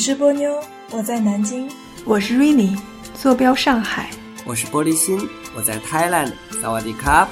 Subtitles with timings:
[0.00, 0.58] 我是波妞，
[0.92, 1.70] 我在南京；
[2.06, 2.74] 我是 Rainy，
[3.12, 4.06] 坐标上海；
[4.46, 6.32] 我是玻璃心，我在 Thailand。
[6.58, 7.28] 萨瓦迪卡！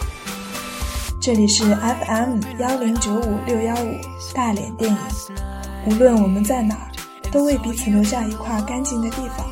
[1.18, 3.95] 这里是 FM 幺零九五六幺五
[4.35, 4.99] 大连电影。
[5.86, 6.93] 无论我们在哪儿，
[7.32, 9.46] 都为彼此留下一块干净的地方，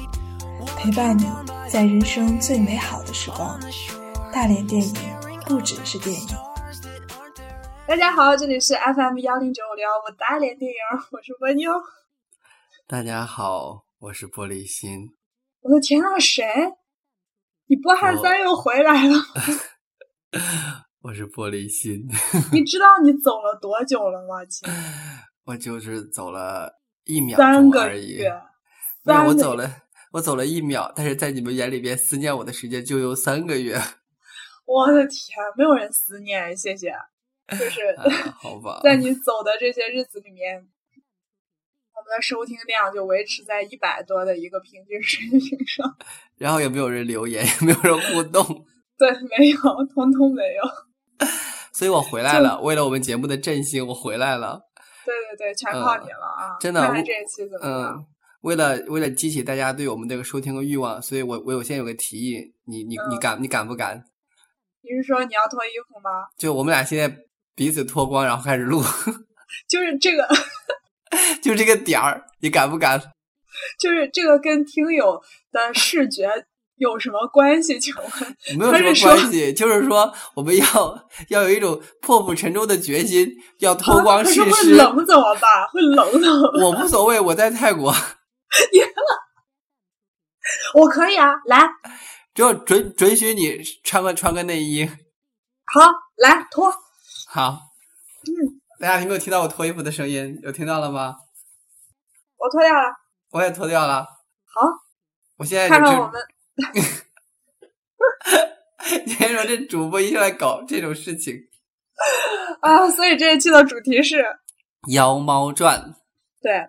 [0.77, 1.25] 陪伴你
[1.71, 3.59] 在人生最美好的时光。
[4.31, 4.95] 大连电影
[5.47, 6.29] 不只是电影。
[7.89, 10.77] 大家好，这里是 FM 幺零九五六幺五大连电影，
[11.13, 11.71] 我是波妞。
[12.89, 15.09] 大家好，我是玻璃心。
[15.59, 16.45] 我的天啊，谁？
[17.67, 19.17] 你波汉三又回来了？
[21.03, 22.07] 我是玻璃心。
[22.53, 24.45] 你知道你走了多久了吗？
[24.45, 24.69] 亲，
[25.47, 28.33] 我就是走了一秒三个月。
[29.03, 29.69] 没有，我走了，
[30.13, 33.77] 我走了一秒，但是在你们眼里边，思念我的时间就有三个月。
[34.65, 36.93] 我的天，没有人思念，谢谢。
[37.51, 37.81] 就是
[38.39, 40.69] 好吧，在你走的这些日子里面。
[42.07, 45.97] 我们的收听量就维持在一百多的一个平均水平上，
[46.39, 48.45] 然后也没有人留言，也没有人互动，
[48.97, 49.59] 对，没有，
[49.93, 51.27] 通通没有。
[51.75, 54.61] 所以我回来了，为了我们节目的振兴，我回来了。
[55.05, 56.57] 对对对，全靠你了啊！
[56.61, 58.07] 真的，看这一期怎么嗯，
[58.43, 64.05] 为了为了激起大家对我们这个收听的欲望，所以我我我现在有个提议，你你你敢你敢不敢？
[64.81, 66.11] 你是说你要脱衣服吗？
[66.39, 67.13] 就我们俩现在
[67.57, 68.81] 彼此脱光，然后开始录。
[69.69, 70.25] 就是这个。
[71.43, 73.01] 就这个点儿，你敢不敢？
[73.81, 76.29] 就是这个跟听友的视觉
[76.77, 77.81] 有什么关系？
[77.81, 78.05] 请问
[78.59, 83.27] 没有什么关系，就是说我们要要有一种破釜沉舟的决心，
[83.61, 84.43] 要脱光试试。
[84.45, 85.67] 会冷怎么办？
[85.73, 86.63] 会冷怎么办。
[86.63, 87.95] 我无所谓，我在泰国。
[90.75, 91.67] 我可以啊，来，
[92.35, 94.87] 就准准许你穿个穿个内衣。
[95.65, 95.81] 好，
[96.17, 96.73] 来脱。
[97.27, 97.59] 好。
[98.29, 98.56] 嗯。
[98.79, 100.39] 大家有没有听到我脱衣服的声音？
[100.43, 101.17] 有听到了吗？
[102.37, 102.95] 我脱掉了。
[103.31, 104.03] 我也脱掉了。
[104.45, 104.61] 好。
[105.39, 106.21] 我现在看看我们。
[109.07, 111.49] 你还说这主播一上来搞这种事情
[112.61, 112.91] 啊？
[112.91, 114.23] 所以这一期的主题是
[114.93, 115.81] 《妖猫传》。
[116.43, 116.69] 对，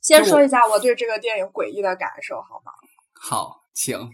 [0.00, 2.72] 先说一下我对这个电影诡异的感受，好吗？
[3.14, 4.10] 好，请。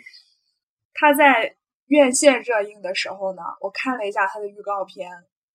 [0.95, 5.11] 他在院线热映的时候呢，我看了一下他的预告片。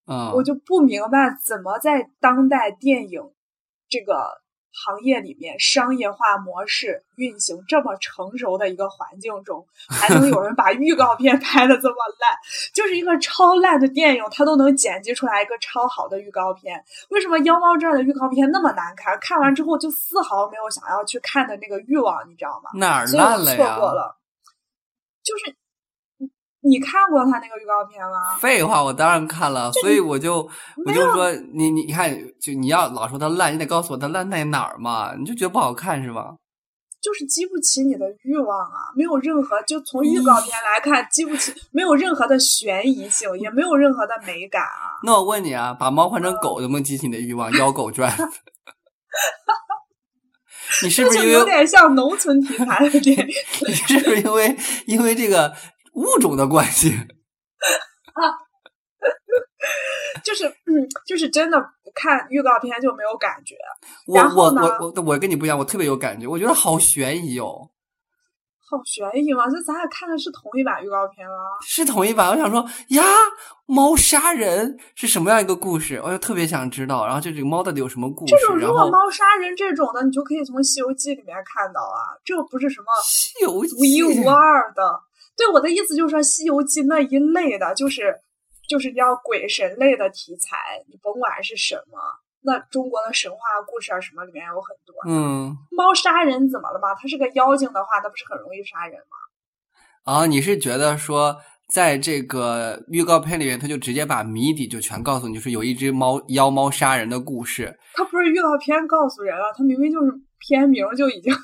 [0.06, 3.22] 嗯，我就不明白，怎么在当代电影
[3.90, 4.42] 这个
[4.72, 12.38] 行业里面，商业化模式运行这么成熟的一个环境中，还能有人把预告片拍的这么烂？
[12.74, 16.84] 就是一个超烂的电影，它都能剪辑出来一个超好的预告片。
[17.10, 19.18] 为什么《妖猫传》的预告片那么难看？
[19.22, 22.72] 看完之后就丝毫没有想要去看的那个欲望，你知道吗？
[22.74, 23.58] 哪儿烂了呀？
[23.58, 24.18] 错过了，
[25.24, 25.56] 就是。
[26.66, 28.38] 你看过他那个预告片吗？
[28.40, 30.50] 废话，我当然看了，所以我就
[30.86, 32.10] 我就说你你你看，
[32.40, 35.14] 就你要老说它烂，你得告诉我它烂在哪儿嘛？
[35.18, 36.36] 你就觉得不好看是吧？
[37.02, 38.94] 就是激不起你的欲望啊！
[38.96, 44.96] 没有任何，就从预告片来看，激不起，没有任何的悬疑性，也没有任何的美感啊！
[45.04, 47.52] 那我问你啊，把猫换成狗能不能激起你的欲望？
[47.58, 48.10] 《妖狗传》
[50.82, 53.28] 你是不是因为有点像农村题材的电影？
[53.68, 54.58] 你是不是因为
[54.88, 55.54] 因为这个？
[55.94, 56.90] 物种的关系
[58.14, 58.22] 啊，
[60.24, 61.58] 就是嗯，就是真的
[61.96, 63.56] 看预告片就没有感觉。
[64.08, 67.70] 我我我我我跟你不一样，我特别有感觉，我觉得好悬疑哦，
[68.70, 69.48] 好悬疑吗？
[69.50, 71.34] 这咱俩看的是同一版预告片啊？
[71.62, 72.30] 是同一版。
[72.30, 73.04] 我想说呀，
[73.66, 76.02] 猫杀人是什么样一个故事？
[76.04, 77.06] 我就特别想知道。
[77.06, 78.36] 然后就这个猫到底有什么故事？
[78.36, 82.18] 这种如果猫杀人这种的，你就可以从《西游记》里面看到啊。
[82.26, 85.02] 这个不是什么《西游记》独一无二的。
[85.36, 88.16] 对我的意思就是说，《西游记》那一类的，就是
[88.70, 90.58] 就是要鬼神类的题材，
[90.88, 91.98] 你甭管是什么，
[92.42, 94.96] 那中国的神话故事啊什么里面有很多。
[95.08, 96.94] 嗯，猫杀人怎么了嘛？
[96.96, 100.14] 它是个妖精的话，那不是很容易杀人吗？
[100.14, 101.38] 啊，你是觉得说，
[101.74, 107.80] 在这个预告片里面，他就直接把谜底就全告诉你，就是有一只猫妖猫杀人的故事。
[107.94, 111.34] 他不是预告片告诉人了，他明明就是片名就已经。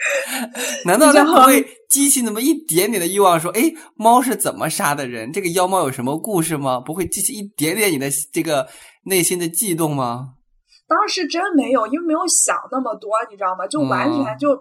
[0.86, 3.38] 难道他不会激起那么一点点的欲望？
[3.38, 5.30] 说，哎，猫是怎么杀的人？
[5.32, 6.80] 这个妖猫有什么故事吗？
[6.80, 8.66] 不会激起一点点你的这个
[9.04, 10.34] 内心的悸动吗？
[10.88, 13.66] 当时真没有，因为没有想那么多，你知道吗？
[13.66, 14.52] 就完全就，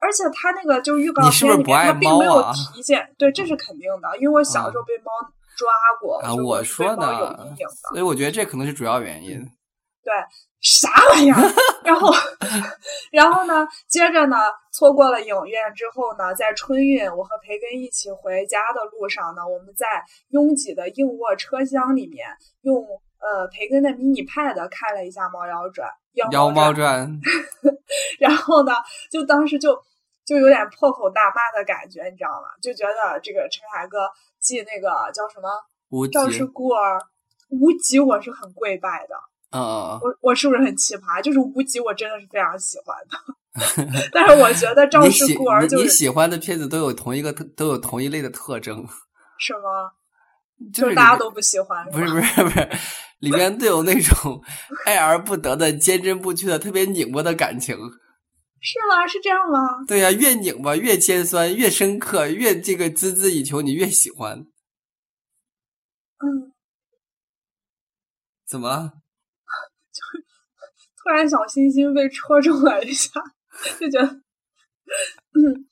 [0.00, 5.12] 而且他那个就预告片里面他并没有体现，对，这是肯定的，因为我小时候被猫
[5.56, 5.68] 抓
[6.00, 7.54] 过啊，我说的，
[7.90, 9.38] 所以我觉得这可能是主要原因。
[10.02, 10.12] 对。
[10.62, 11.36] 啥玩意儿？
[11.84, 12.12] 然后，
[13.10, 13.66] 然后呢？
[13.88, 14.36] 接着呢？
[14.72, 16.32] 错过了影院之后呢？
[16.34, 19.86] 在春运，我和培根一起回家的路上呢，我们在
[20.28, 22.28] 拥挤的硬卧车厢里面，
[22.62, 22.76] 用
[23.18, 25.88] 呃培根的迷你 pad 看了一下《猫妖传》
[26.32, 27.10] 《妖猫传》，
[28.20, 28.72] 然后呢，
[29.10, 29.76] 就当时就
[30.24, 32.46] 就有点破口大骂的感觉，你知道吗？
[32.62, 34.08] 就觉得这个陈凯歌
[34.40, 35.50] 继那个叫什么
[35.90, 36.98] 无极《赵氏孤儿》
[37.50, 39.16] 无极，我是很跪拜的。
[39.52, 41.22] 嗯嗯我我是不是很奇葩？
[41.22, 43.18] 就是无极，我真的是非常喜欢的。
[44.12, 48.76] 但是我觉得《赵氏孤儿》你就是你喜欢的片子都有同一个特都有同一类的特征，
[49.38, 49.92] 是吗，
[50.72, 52.68] 就是大家都不喜欢，不是不是不是，
[53.18, 54.42] 里面都有那种
[54.86, 57.76] 爱而不得的、坚贞不屈的、特别拧巴的感情。
[58.64, 59.06] 是吗？
[59.06, 59.84] 是这样吗？
[59.86, 64.46] 对呀、越拧巴越尖酸，越深刻，越这个孜孜以求，你越喜欢。
[66.24, 66.54] 嗯，
[68.48, 68.92] 怎么了？
[71.02, 73.10] 突然小心心被戳中了一下，
[73.80, 75.66] 就觉得，嗯，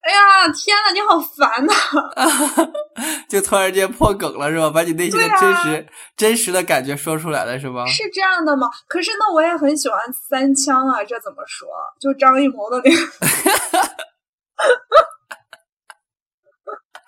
[0.00, 1.72] 哎呀，天呐，你好烦呐！
[3.28, 4.70] 就突然间破梗了是吧？
[4.70, 7.84] 把你内心的真实、真实的感觉说出来了是吧？
[7.86, 8.68] 是这样的吗？
[8.86, 11.68] 可是那，我也很喜欢三枪啊，这怎么说？
[12.00, 12.96] 就张艺谋的那个。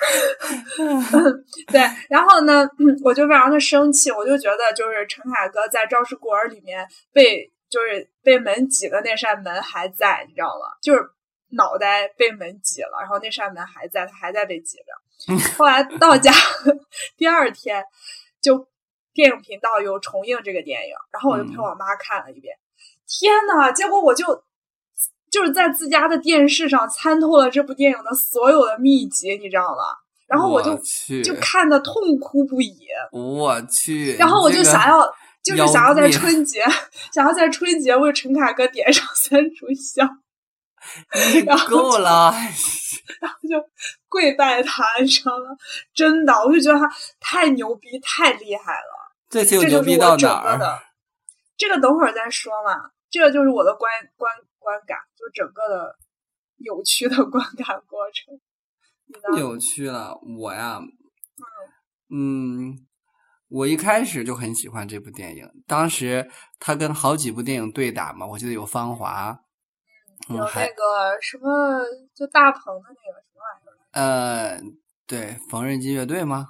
[1.73, 10.77] 对，然后呢，嗯我就非常的生气，我就觉得就是陈凯歌在《赵氏孤儿》里面被就是被门挤的那扇门还在，你知道吗？
[10.83, 11.11] 就是
[11.51, 14.85] 脑袋被门挤了，然后那扇门还在，他还在被挤着。
[15.57, 16.31] 后来到家
[17.17, 17.83] 第二天，
[18.43, 18.69] 就
[19.15, 22.57] 电影频道有重映这个电影，然后我就陪我妈看了一遍。
[23.09, 23.71] 天呐！
[23.73, 24.43] 结果我就
[25.31, 29.83] 就是在自家的电视上参透了这部电影的所有的秘籍，你知道吗？
[30.27, 32.77] 然后我就去，就看的痛哭不已，
[33.13, 35.07] 我去，然后我就这个想要，
[35.43, 36.65] 就是想要在春节，
[37.15, 40.21] 想要在春节为陈凯歌点上三炷香，
[41.47, 42.35] 然后够了，
[43.49, 43.65] 就
[44.09, 45.45] 跪拜他，你知道吗？
[45.95, 46.91] 真的，我就觉得他
[47.21, 49.15] 太牛逼，太厉害了。
[49.31, 50.59] 这次又这牛逼到就是我整哪儿？
[50.59, 50.79] 个的，
[51.57, 52.91] 这个等会儿再说嘛。
[53.09, 54.33] 这个就是我的观观
[54.67, 55.97] 观感，就整个的
[56.57, 58.35] 有趣的观感过程。
[59.07, 59.37] 你呢？
[59.37, 60.81] 扭曲了，我呀，
[62.11, 62.77] 嗯，
[63.49, 66.29] 我一开始就很喜欢这部电影，当时
[66.59, 69.33] 他跟好几部电影对打嘛，我记得有《芳华》，
[70.29, 73.79] 嗯，有那个什么，就大鹏的那个什么玩意儿？
[73.93, 74.61] 呃，
[75.07, 76.49] 对，缝纫机乐队吗？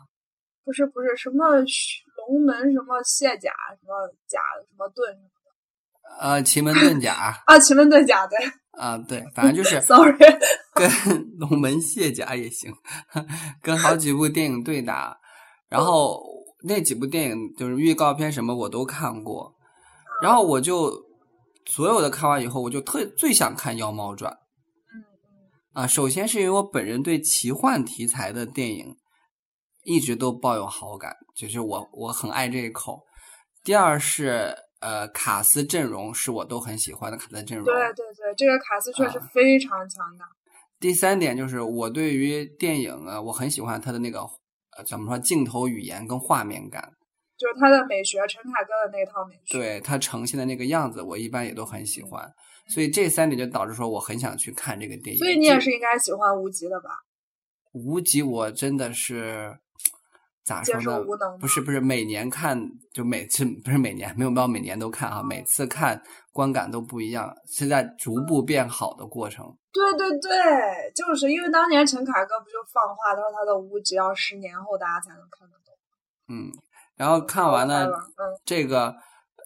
[0.64, 5.28] 不是不是什么龙门什么卸甲什么甲什么盾什么
[6.20, 7.14] 呃，奇门遁甲
[7.46, 8.38] 啊，奇门遁甲对
[8.78, 10.16] 啊，对，反正就是， sorry，
[10.74, 10.90] 跟
[11.38, 12.72] 龙门卸甲也行，
[13.62, 15.16] 跟好几部电影对打，
[15.68, 16.22] 然后
[16.62, 19.54] 那几部电影就是预告片什么我都看过，
[20.22, 20.92] 然后我就
[21.66, 24.96] 所有的看完以后，我就特最想看《妖猫传》嗯
[25.74, 25.86] 嗯啊。
[25.86, 28.96] 首先是因为我本人对奇幻题材的电影
[29.84, 33.02] 一直都抱有好感，就是我我很爱这一口。
[33.64, 34.54] 第二是
[34.86, 40.24] 呃卡斯阵容是我都很喜欢的卡斯阵容，对对对，这个卡斯确实啊非常强大。
[40.78, 44.20] 第三点就是我对于电影啊，我很喜欢它的那个
[44.76, 46.92] 呃怎么说镜头语言跟画面感，
[47.36, 49.58] 就是他的美学，陈凯歌的那套美学。
[49.58, 52.32] 对它呈现的那个样子，我一般也都很喜欢。
[52.68, 55.18] 所以这三点就导致说我很想去看这个电影。
[55.18, 56.90] 所以你也是应该喜欢无极的吧？
[57.72, 59.58] 无极，我真的是
[60.46, 61.04] 咋说呢？
[61.40, 62.56] 不是不是，每年看
[62.92, 66.00] 就每次不是每年没有到每年都看啊，每次看
[66.32, 69.44] 观感都不一样，是在逐步变好的过程。
[69.72, 70.30] 对对对，
[70.94, 75.74] 就是因为当年陈凯歌不就放话，他说他的屋只要十年后大家才能看得懂。
[76.28, 76.52] 嗯，
[76.94, 77.92] 然后看完了嗯，
[78.44, 78.94] 这个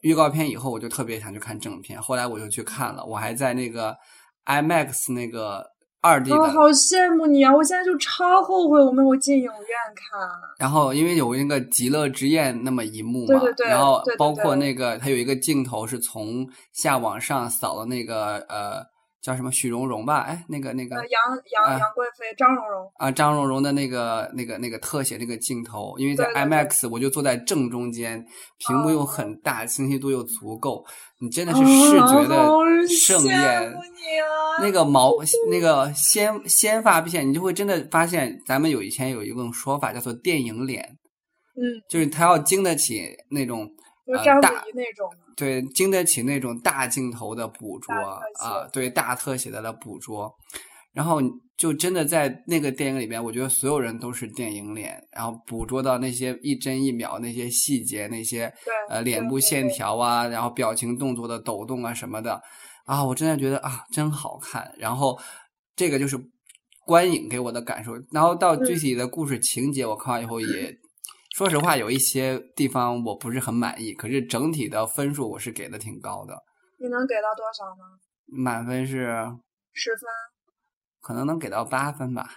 [0.03, 2.01] 预告片以后，我就特别想去看正片。
[2.01, 3.97] 后来我就去看了，我还在那个
[4.45, 5.67] IMAX 那个
[6.03, 7.55] 二 D 我、的，好羡慕你啊！
[7.55, 9.53] 我现在就超后悔我没有进影院
[9.95, 10.19] 看。
[10.59, 18.83] 然后因为有那个极乐之宴那么一幕嘛，对对对然后包括对那个它有一个镜头是从下往上扫的那个呃
[19.23, 20.21] 叫什么许荣荣吧？
[20.21, 21.21] 哎，那个那个呃，杨
[21.53, 28.25] 杨啊杨贵妃、张荣荣，啊，张荣荣的那个、那个、那个特写那个镜头，因为在 IMAX，我就坐在正中间，
[28.59, 30.85] 屏幕又很大，清晰度又足够，
[31.21, 32.49] 你真的是哦视觉的
[32.89, 33.73] 盛宴。
[34.61, 35.13] 那个毛，
[35.51, 40.83] 那个先先发片，你就会真的发现，咱们有以前有一种说法叫做电影脸，
[41.57, 43.69] 嗯，就是他要经得起那种呃
[44.17, 45.33] 就章子大怡那种的。
[45.37, 50.31] 对，经得起那种大镜头的捕捉啊，对大特写的的捕捉，
[50.93, 51.19] 然后
[51.57, 58.53] 就真的在那个电影里边，我觉得所有人都是电影脸，然后捕捉到那些一帧一秒那些细节，那些
[58.89, 62.39] 呃脸部线条啊，然后表情动作的抖动啊什么的
[62.85, 64.71] 啊，我真的觉得啊真好看。
[64.77, 65.19] 然后
[65.75, 66.19] 这个就是
[66.85, 70.77] 观影给我的感受，然后到具嗯体的故事情节，我看完以后也。
[71.41, 76.35] 说实话，有一些地方我不是很满意，可是整体的分数我是给的挺高的。
[76.79, 77.99] 你能给到多少呢？
[78.27, 79.07] 满分是
[79.73, 80.03] 十分。
[81.01, 82.29] 可能能给到八分吧。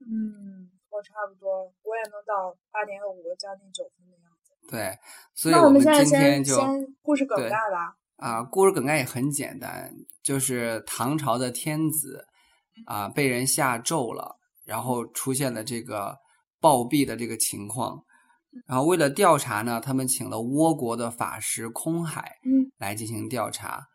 [0.00, 4.72] 嗯，我差不多，我也能到八点五，将近九分的样子。
[4.72, 4.98] 对，
[5.32, 7.96] 所以我们现在先今天就先故事梗概吧。
[8.16, 12.26] 啊，故事梗概也很简单，就是唐朝的天子
[12.86, 16.18] 啊被人下咒了，然后出现了这个
[16.60, 18.02] 暴毙的这个情况，
[18.66, 23.86] 然后为了调查呢，他们请了倭国的法师空海嗯来进行调查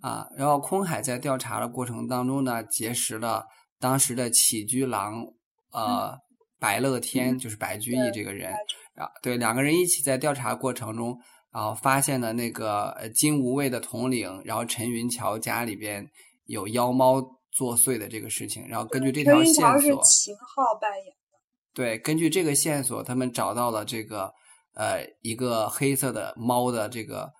[0.00, 3.44] 啊，然后空海在调查的过程当中呢，结识了
[3.78, 5.24] 当时的起居郎
[5.72, 6.16] 呃
[6.58, 8.52] 白乐天，就是白居易这个人
[8.94, 11.18] 白，啊，对，两个人一起在调查过程中，
[11.52, 16.06] 然后发现了那个呃金吾卫的统领，然后陈云桥家里边
[16.44, 17.20] 有妖猫
[17.52, 21.19] 作祟的这个事情，然后根据这条线云桥是索，秦昊扮演的。
[21.74, 24.32] 对，根据这个线索，他们找到了这个
[24.74, 27.30] 呃一个黑色的猫的这个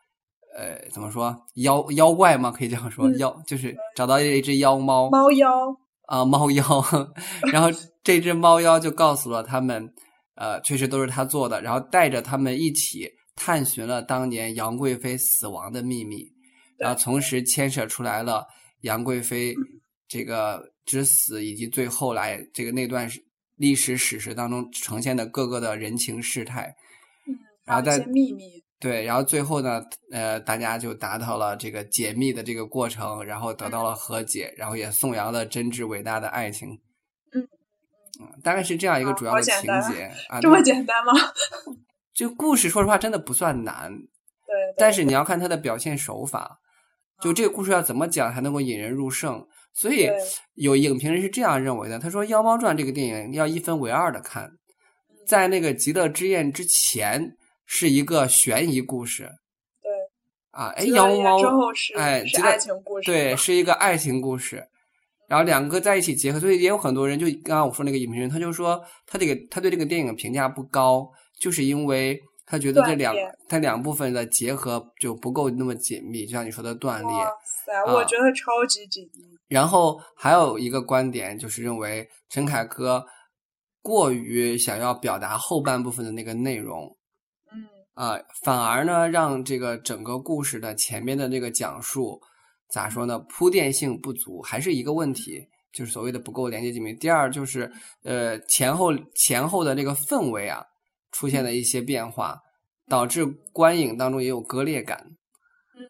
[0.56, 2.50] 呃怎么说妖妖怪吗？
[2.50, 5.48] 可以这样说，嗯妖就是找到一只妖猫，猫妖，
[6.06, 6.64] 啊、猫妖，
[7.52, 7.68] 然后
[8.02, 9.92] 这只猫妖就告诉了他们，
[10.36, 16.24] 呃，确实都是他做的，然后带着他们一起探寻了当年杨贵妃死亡的秘密，
[16.78, 18.46] 然后同时牵扯出来了
[18.82, 19.54] 杨贵妃
[20.08, 23.22] 这个之死，以及最后来这个那段史
[23.60, 26.74] 历史史实当中呈现的各个的人情世态。
[27.28, 27.36] 嗯，
[27.66, 28.64] 然后在秘密。
[28.78, 36.70] 对，然后最后呢，呃，大家就达到了这个解密的这个过程，然后得到了和解，然后也颂扬了真挚伟大的爱情。
[37.34, 37.46] 嗯
[38.18, 40.40] 嗯，大概是这样一个啊主要的情节啊。
[40.40, 41.12] 这么简单吗？
[42.16, 46.60] 这故事说实话真的不算难，对，对但是你要看它的表现手法，
[47.20, 49.46] 就这个故事要怎么讲才能够引人入胜。
[49.74, 50.10] 所以
[50.54, 54.50] 有影评人是这样认为的，他说《妖猫传》这个电影要一分为二的看，
[55.26, 59.24] 在那个《极乐之宴》之前是一个悬疑故事。
[59.80, 59.90] 对。
[60.50, 64.66] 啊，哎，妖猫之后是哎，是爱情故事对，是一个爱情故事，
[65.28, 71.08] 然后两个在一起结合，所以也有很多人就刚刚我说那个影评人，他就说他这个他对这个电影评价不高，
[71.40, 73.14] 就是因为他觉得这两
[73.48, 77.08] 他两部分的结合就不够那么紧密，就像你说的断裂。
[77.08, 77.30] 哇
[77.64, 79.24] 塞，啊我觉得超级紧密。
[79.46, 83.04] 然后还有一个观点就是认为陈凯歌
[83.82, 86.96] 过于想要表达后半部分的那个内容，
[87.52, 87.64] 嗯
[87.94, 92.20] 啊、反而呢，让这个整个故事的前面的这个讲述，
[92.68, 96.92] 咋说呢，铺垫性不足，还是一个问题，就是所谓的不够连接紧密。
[96.94, 97.70] 第二就是，
[98.02, 100.64] 呃，前后前后的这个氛围啊，
[101.10, 102.40] 出现了一些变化，
[102.88, 105.16] 导致观影当中也有割裂感
[105.76, 105.84] 嗯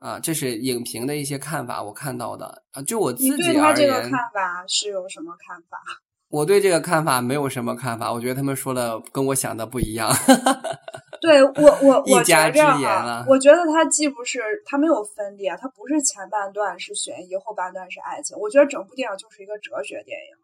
[0.00, 5.78] 嗯，啊，这是影评的一些看法，我看到的啊，就我自你对己而他这个言，看法是有什么看法？
[6.28, 10.12] 我对这个看法没有什么看法，我觉得他们说的跟我想的不一样。
[11.22, 12.90] 对我我我一家觉着之言
[13.26, 18.36] 我觉得它既不是它没有分裂，它不是前半段是悬疑，后半段是爱情。
[18.38, 20.36] 我觉得整部电影就是一个哲学电影。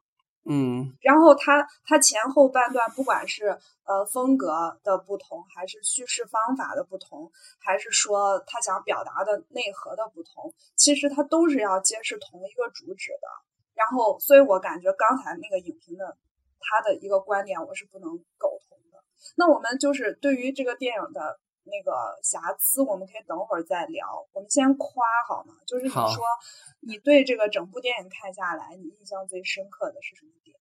[0.45, 3.47] 嗯然后它它前后半段，不管是
[3.85, 4.49] 呃风格
[4.83, 7.31] 的不同，还是叙事方法的不同，
[7.61, 13.29] 还是说他想表达的内核的不同，其实它都是要揭示同一个主旨的。
[13.75, 16.17] 然后，所以我感觉刚才那个影评的
[16.61, 19.03] 他的一个观点，我是不能苟同的。
[19.37, 24.26] 那我们就是对于这个电影的那个瑕疵，我们可以等会儿再聊。
[24.33, 24.88] 我们先夸
[25.28, 25.54] 好吗？
[25.66, 26.25] 就是你说
[26.81, 30.59] 你对这个整部电影看下来，你印象最深刻的是什么点？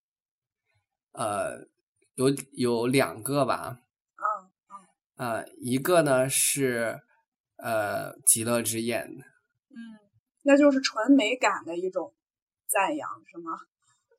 [1.12, 1.66] 呃，
[2.14, 3.80] 有有两个吧，
[4.14, 4.50] 啊、
[5.16, 7.02] 呃，一个呢是
[7.56, 9.76] 呃《极乐之宴》，嗯，
[10.42, 12.14] 那就是纯美感的一种
[12.66, 13.58] 赞扬，是吗？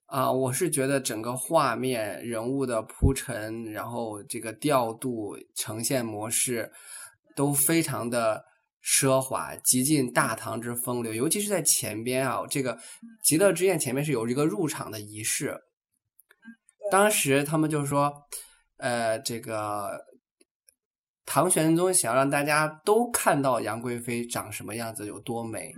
[0.05, 6.71] 啊、我是觉得整个画面、人物的铺陈，然后这个调度、呈现模式
[7.35, 8.43] 都非常的
[8.83, 11.13] 奢华，极尽大唐之风流。
[11.15, 12.77] 尤其是在前边啊，这个
[13.23, 15.59] 极乐之宴前面是有一个入场的仪式，
[16.91, 18.13] 当时他们就说，
[18.77, 19.99] 呃，这个
[21.25, 25.73] 唐玄宗想让大家都看到杨贵妃长什么样子，有多美。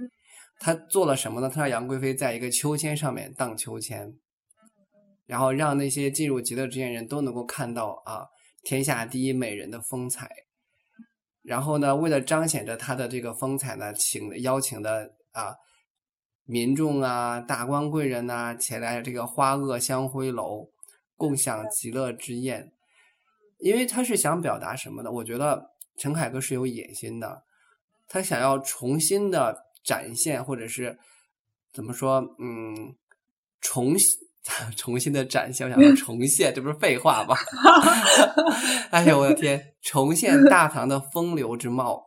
[0.66, 1.48] 嗯他做了什么呢？
[1.48, 4.16] 他让杨贵妃在一个秋千上面荡秋千，
[5.28, 8.26] 然后让那些进入极乐之宴人都能够看到啊
[8.64, 10.28] 天下第一美人的风采。
[11.44, 15.54] 然后呢，为了彰显着他的这个风采呢，请邀请的啊
[16.46, 20.72] 民众啊、大官贵人呐、前来这个花萼香辉楼
[21.16, 22.72] 共享极乐之宴。
[23.60, 25.12] 因为他是想表达什么呢？
[25.12, 25.70] 我觉得
[26.00, 27.44] 陈凯歌是有野心的，
[28.08, 30.98] 他想要重新的展现，或者是
[31.72, 32.18] 怎么说？
[32.40, 32.96] 嗯，
[33.62, 33.96] 重
[34.76, 37.36] 重新的展现，我想说重现，这不是废话吗？
[38.92, 42.04] 哎呦我的天，重现大唐的风流之貌。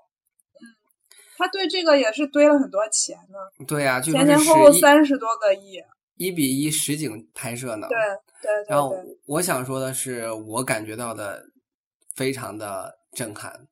[1.36, 5.80] 他对这个也是堆了很多钱呢，对呀、据说前前是后后三十多个亿。
[6.16, 7.86] 一比一实景拍摄呢。
[7.88, 7.96] 对
[8.42, 11.44] 对对然后，我想说的是，我感觉到的
[12.16, 13.68] 非常的震撼。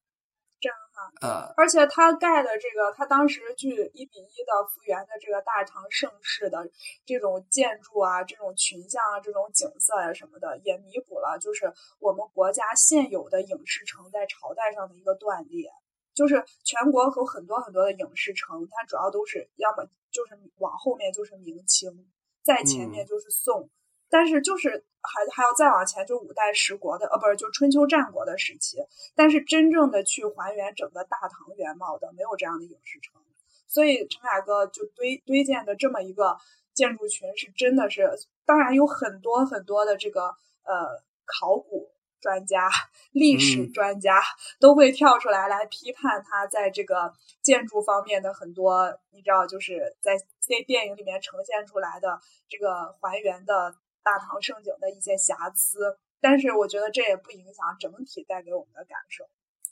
[1.20, 6.70] 呃，而且他盖的这个，他当时据一比一的复原的这个大唐盛世的
[7.04, 15.70] 这种建筑啊、这种群像啊、这种景色呀、什么的，也弥补了就是我们国家现有的影视城在朝代上的一个断裂。
[16.14, 22.10] 就是全国有很多很多的影视城，它主要都是要么就是往后面就是明清，
[22.42, 23.68] 再前面就是宋，
[24.08, 28.78] 但是就是还还要再往前就五代十国的，呃，不是就春秋战国的时期。
[29.14, 33.20] 但是真正的去还原整个大唐原貌的，没有这样的影视城。
[33.68, 36.38] 所以陈凯歌就堆堆建的这么一个
[36.72, 38.08] 建筑群，是真的是，
[38.44, 40.26] 当然有很多很多的这个
[40.62, 42.70] 呃考古专家、
[43.10, 44.22] 历史嗯专家
[44.60, 53.74] 都会跳出来来批判他在这个建筑方面的很多，你知道，就是在在电影里面呈现出来的这个还原的
[54.06, 55.98] 大唐盛景的一些瑕疵。
[56.20, 59.24] 但是我觉得这也不影响整体带给我们的感受。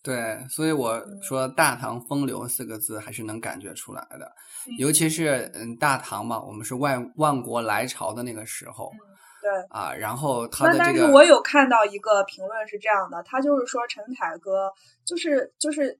[0.02, 4.26] 对，所以我嗯说“大唐风流”四个字还是能感觉出来的，
[4.66, 8.92] 嗯尤其是嗯大唐嘛，我们是万万国来朝的那个时候
[9.40, 14.70] 对，啊，然后他的这个是我有看到一个评论是这样的，他就是说陈凯歌
[15.06, 15.98] 就是就是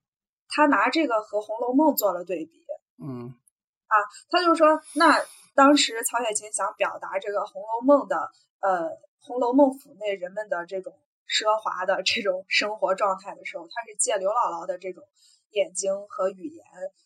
[0.48, 2.62] 他拿这个和《红楼梦》做了对比，
[3.02, 3.34] 嗯
[3.86, 3.96] 啊
[4.28, 5.18] 他就说那
[5.54, 8.30] 当时曹雪芹想表达这个《红楼梦》的
[8.60, 10.92] 呃《红楼梦》府内人们的这种
[11.28, 15.04] 奢华的这种生活状态的时候，他是借刘姥姥的这种
[15.50, 16.64] 眼睛和语言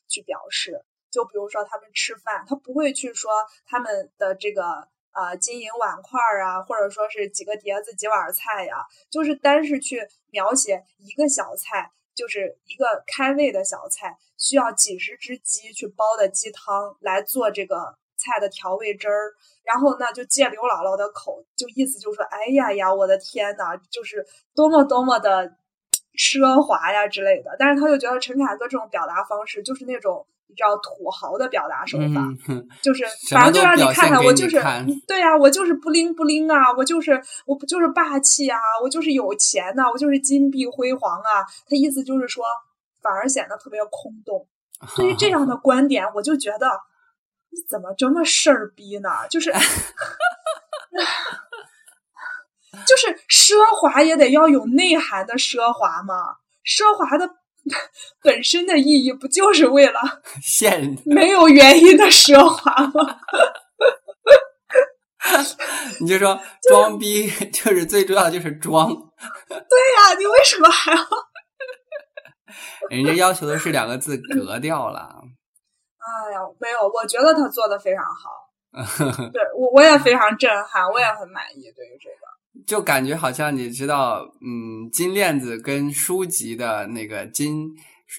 [0.09, 0.85] 去表示。
[1.11, 3.31] 就比如说他们吃饭，他不会去说
[3.65, 19.33] 他们的这个呃金银碗筷啊，或者说是几个碟子几碗菜呀，就是单是去描写一个小菜，就是一个开胃的小菜，需要几十只鸡去煲的鸡汤来做这个菜的调味汁儿。
[19.65, 25.53] 然后呢，就借刘姥姥的口，就意思就是说，哎呀呀，我的天呐，就是多么多么的
[26.17, 27.55] 奢华呀之类的。
[27.59, 41.45] 但是他就觉得陈凯歌这种表达方式就是那种你知道土豪的表达手法，嗯，就是反正就让你看看，我就是看对呀、我就是不灵不灵啊，我就是我不就是霸气啊，我就是有钱呐、我就是金碧辉煌啊。
[41.69, 42.43] 他意思就是说，
[43.03, 44.47] 反而显得特别空洞。
[44.97, 46.81] 对于这样的 观点，我就觉得
[47.51, 49.11] 你怎么这么事儿逼呢？
[49.31, 49.53] 就是。
[52.87, 57.29] 就是奢华也得要有内涵的奢华嘛，奢华的
[58.23, 60.01] 本身的意义不就是为了
[60.41, 63.21] 现没有原因的奢华吗？
[66.01, 70.99] 你就说装逼，就是最重要的就是装，对呀、你为什么还要？
[72.91, 75.18] 人家要求的是两个字格调了。
[76.09, 81.63] 哎呀，没有，我觉得他做的非常好，对我我也非常震撼，我也很满意。
[81.77, 87.67] 对于这个， 就感觉好像你知道，嗯，金链子跟书籍的那个金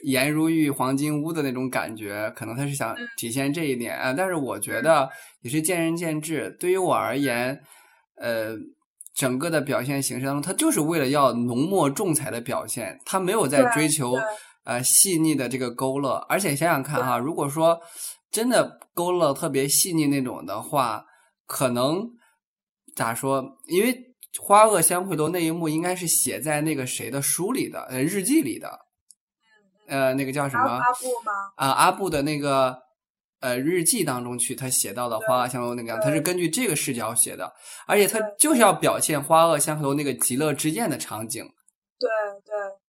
[0.04, 4.13] 颜如玉黄金屋的那种感觉，可能他是想嗯体现这一点啊。
[4.13, 5.10] 但是我觉得
[5.41, 6.56] 也是见仁见智。
[6.60, 7.60] 对于我而言，
[8.17, 8.56] 呃，
[9.15, 14.21] 整个的表现形式当中，他就是为了要浓墨重彩的表现，他没有在追求对
[14.69, 16.13] 呃细腻的这个勾勒。
[16.29, 17.82] 而且想想看哈，如果说
[18.32, 21.03] 真的勾勒特别细腻那种的话，
[21.45, 22.08] 可能
[22.95, 23.43] 咋说？
[23.67, 24.05] 因为
[24.39, 28.69] 花萼相会楼那一幕应该是写在那个谁的书里的，呃，日记里的，
[29.88, 31.32] 呃，那个叫什么阿阿布吗？
[31.55, 31.67] 啊？
[31.71, 32.77] 阿布的那个
[33.41, 37.51] 呃日记当中去，他写到的花萼相会楼那个样，他是根据这个视角写的，
[37.88, 41.43] 而且他就是要表现花萼相会楼那个极乐之宴的场景，
[41.97, 42.08] 对
[42.45, 42.53] 对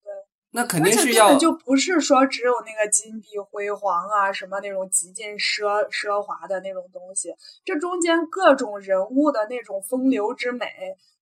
[0.51, 7.33] 那肯定是要就不是说只有那个金碧辉煌啊，什么那种极尽奢奢华的那种东西，
[7.63, 10.67] 这中间各种人物的那种风流之美，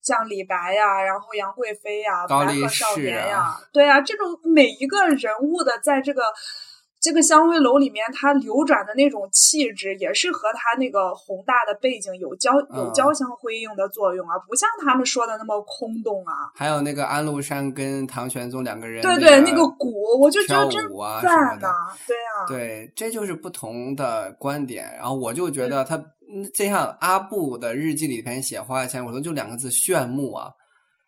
[0.01, 6.23] 像李白呀，然后杨贵妃呀，白鹤少年呀，对呀、这种每一个人物的在这个。
[7.01, 16.51] 这个香灰楼里面，它流转的那种气质，也是和它那个宏大的背景有交有嗯交相辉映的作用啊，不像他们说的那么空洞啊。
[16.55, 21.69] 还有那个安禄山跟唐玄宗两个人对对，那个个鼓，我就觉得真跳舞啊什么的、
[22.07, 24.89] 对啊，对，这就是不同的观点。
[24.95, 25.97] 然后我就觉得他，
[26.31, 30.49] 嗯这像阿布的日记里边写花千骨头，就两个字炫目啊，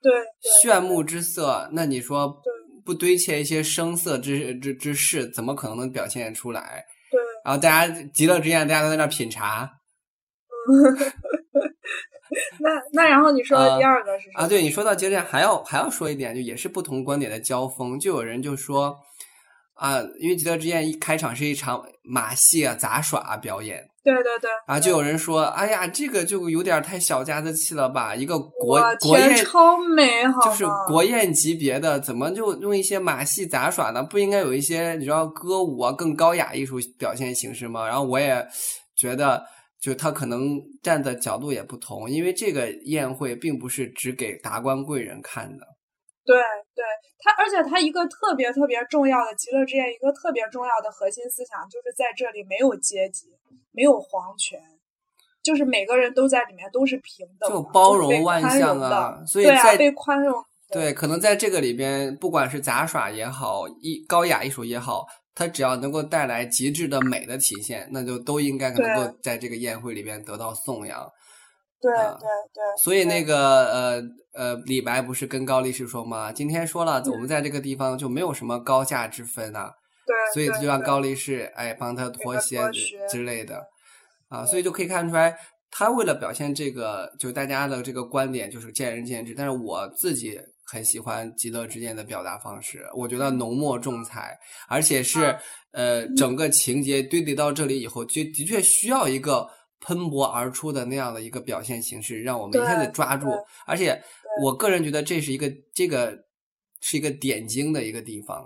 [0.01, 1.69] 对对炫目之色。
[1.71, 2.51] 那你说对
[2.85, 6.85] 不堆砌一些声色之之之事，怎么可能能表现出来？
[7.11, 9.69] 对，然后大家极乐之宴，大家都在那儿品茶，
[12.59, 14.43] 那那然后你说的第二个是什么？
[14.43, 17.99] 啊，对你说到接着还要还要说一点，就也是不同观点的交锋。
[17.99, 18.97] 就有人就说
[19.73, 28.15] 啊，因为《极乐之宴》一开场是一场马戏啊、杂耍啊表演对对对，啊，就有人说，哎呀，这个就有点太小家子气了吧？
[28.15, 34.01] 一个国我国，宴超美好，就是国宴级别的，怎么就用一些马戏杂耍呢？
[34.01, 37.85] 不应该有一些你知道歌舞啊更高雅艺术表现形式吗？
[37.87, 38.43] 然后我也
[38.95, 39.43] 觉得，
[39.79, 45.65] 就他可能站的角度也不同，因为这个宴会并不是只给达官贵人看的。
[46.25, 46.37] 对
[46.73, 46.85] 对，
[47.19, 53.27] 他而且他一个特别特别重要的极乐之宴，一个特别重要的核心思想就是在这里没有阶级，
[53.71, 54.59] 没有皇权，
[55.43, 60.43] 就是每个人都在里面都是平等的，就包容万象，啊所以对啊，在被宽容。
[60.69, 65.05] 对，可能在这个里边，不管是杂耍也好，艺高雅艺术也好，
[65.35, 71.05] 它只要能够带来极致的美的体现，那就都应该能够在这个宴会里边得到颂扬。
[71.81, 74.01] 对啊对对，所以那个呃
[74.33, 76.31] 呃，李白不是跟高力士说吗？
[76.31, 79.80] 今天说了，我们在这个地方就没有什么高下之分呐、对，对
[80.33, 82.73] 所以就让高力士哎帮他脱鞋子
[83.09, 83.61] 之类的
[84.29, 85.37] 啊，所以就可以看出来，
[85.69, 95.39] 他为了表现这个，就大家的这个观点就是见仁见智，但是我自己很喜欢极乐之间的表达方式，我觉得浓墨重彩，而且是啊
[95.71, 99.47] 呃整个情节堆叠到这里以后，就的确需要一个。
[99.83, 103.25] 喷薄而出的那样的一个表现形式，让我们一下子抓住，
[103.65, 103.99] 而且
[104.43, 106.15] 我个人觉得这是一个这个
[106.81, 108.45] 是一个点睛的一个地方。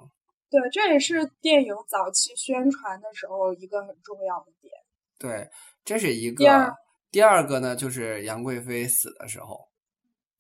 [0.62, 4.72] 对，这也是电影早期宣传的时候一个很重要的点。
[5.20, 5.50] 对，
[5.84, 6.38] 这是一个。
[6.38, 6.74] 第二
[7.12, 9.68] 第二个呢，就是杨贵妃死的时候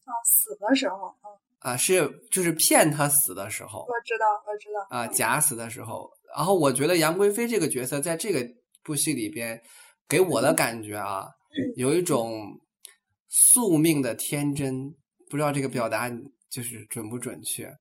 [0.05, 1.27] 啊，死的时候，嗯，
[1.59, 6.09] 啊，是就是骗她死的时候我知道，我知道，啊，假死的时候。
[6.35, 8.45] 然后我觉得杨贵妃这个角色在这个
[8.83, 9.61] 部戏里边，
[10.07, 11.27] 给我的感觉啊，
[11.75, 12.59] 有一种
[13.27, 14.93] 宿命的天真，
[15.29, 16.09] 不知道这个表达
[16.49, 17.73] 就是准不准确。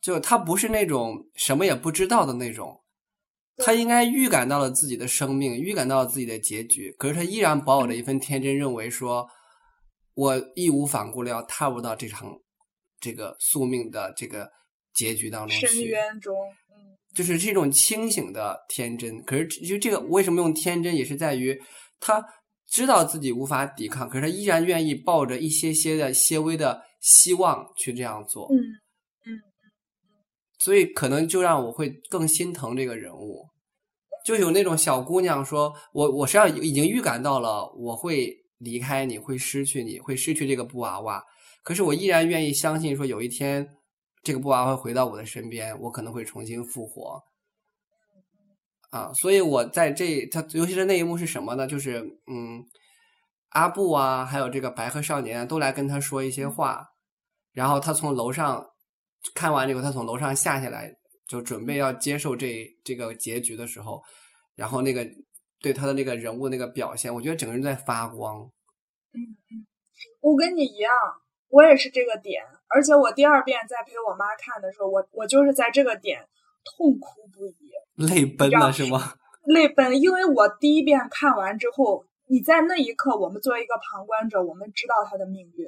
[0.00, 2.80] 就他不是那种什么也不知道的那种，
[3.58, 9.28] 他应该预感到了自己的生命，预感到了自己的结局，可是他依然保有着一份天真，认为说，
[10.14, 12.32] 我义无反顾的要踏入到这场
[12.98, 14.50] 这个宿命的这个
[14.94, 15.84] 结局当中深。
[15.84, 16.34] 渊中，
[16.70, 19.22] 嗯，就是这种清醒的天真。
[19.24, 21.60] 可是，就这个为什么用天真，也是在于
[21.98, 22.24] 他
[22.66, 28.48] 知道自己无法抵抗，可是他依然愿意抱着一些些的些微的希望去这样做。
[28.50, 28.56] 嗯
[30.60, 33.48] 所以可能就让我会更心疼这个人物。
[34.24, 41.24] 就有那种小姑娘说：“我我实际上已经预感到了，我会离开你，会失去你，会失去这个布娃娃。
[41.62, 43.66] 可是我依然愿意相信，说有一天
[44.22, 47.22] 这个布娃娃会回到我的身边，我可能会重新复活。”
[48.90, 51.66] 啊，所以我在这他，尤其是那一幕是什么呢？
[51.66, 52.62] 就是嗯，
[53.50, 56.88] 阿布啊，还有这个白鹤少年啊，都来跟他说一些话，
[57.52, 58.66] 然后他从楼上
[59.34, 60.94] 看完这个，他从楼上下下来，
[61.26, 64.02] 就准备要接受这这个结局的时候，
[64.54, 65.06] 然后那个
[65.60, 68.50] 对他的那个人物那个表现，我觉得整个人在发光。
[69.12, 69.66] 嗯嗯
[70.20, 70.92] 我跟你一样，
[71.48, 76.26] 我也是这个点，而且我第二遍在陪我妈看的时候，我我就是在这个点
[76.64, 79.14] 痛哭不已，泪奔了是吗？
[79.44, 85.66] 泪奔，因为我第一遍看完之后，你在那一刻，我们作为一个旁观者，我们知道他的命运，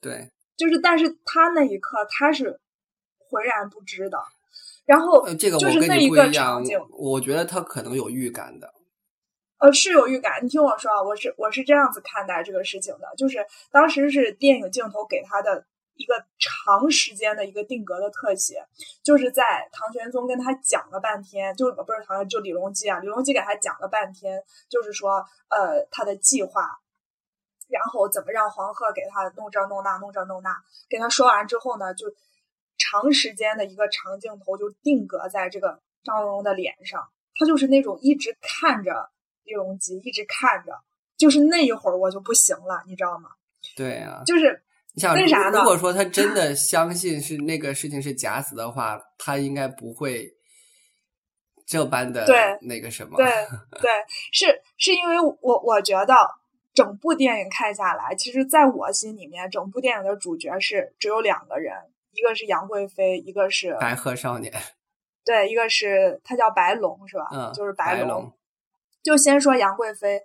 [0.00, 2.58] 对，就是但是他那一刻他是
[3.36, 4.16] 浑然不知的，
[4.86, 8.72] 然后呃，这个就我跟是那一个你不一样场景，，我觉得他可能有预感的。
[9.58, 10.42] 呃，是有预感。
[10.42, 18.64] 你听我说啊，我是我是这样子看待这个事情的，就是当时是电影镜头给他的一个长时间的一个定格的特写，
[19.02, 26.78] 就是在唐玄宗跟他讲了半天，就不是唐玄，就李隆基啊，李隆基给他讲了半天，就是说呃他的计划，
[27.68, 30.54] 然后怎么让黄鹤给他弄这弄那弄这弄那，
[30.88, 32.06] 给他说完之后呢，就
[32.78, 39.10] 长时间的一个长镜头就定格在这个张荣荣的脸上，他就是那种一直看着
[39.44, 40.72] 李隆基，一直看着，
[41.16, 43.30] 就是那一会儿我就不行了，你知道吗？
[43.76, 44.62] 对啊，就是
[44.94, 50.34] 你想，为啥呢如果说他真的相信是那个事情是假死的话，他应该不会
[51.66, 53.16] 这般的对那个什么。
[53.16, 53.26] 对
[53.80, 53.90] 对，
[54.32, 56.14] 是是因为我我觉得
[56.74, 61.74] 整部电影看下来，其实在我心里面，整部电影的主角是只有两个人，
[62.16, 64.52] 一个是杨贵妃，一个是白鹤少年，
[65.24, 67.28] 对，一个是他叫白龙是吧？
[67.32, 68.32] 嗯，就是白龙。
[69.02, 70.20] 就先说杨贵妃，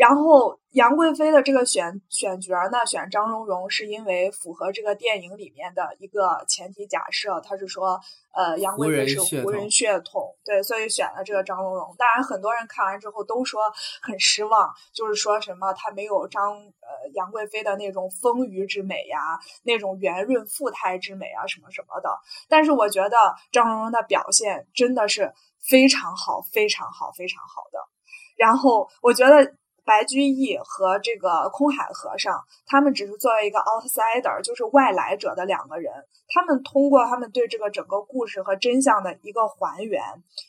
[0.00, 8.00] 然后杨贵妃的这个选选角呢，选张荣荣是因为符合这个电影里面的一个前提假设，他是说，
[8.32, 11.94] 呃，杨贵妃是胡人血统，对，所以选了这个张荣荣。
[11.98, 13.60] 当然，很多人看完之后都说
[14.00, 19.18] 很失望，就是说什么她没有张呃杨贵妃的那种丰腴之美呀，
[19.64, 22.08] 那种圆润富态之美啊，什么什么的。
[22.48, 25.30] 但是我觉得张荣荣的表现真的是
[25.68, 27.78] 非常好，非常好，非常好的。
[28.38, 29.52] 然后我觉得。
[29.84, 35.92] 白居易和这个空海和尚，他们只是作为一个 outsider，就是外来者的两个人。
[36.32, 40.02] 他们通过他们对这个整个故事和真相的一个还原，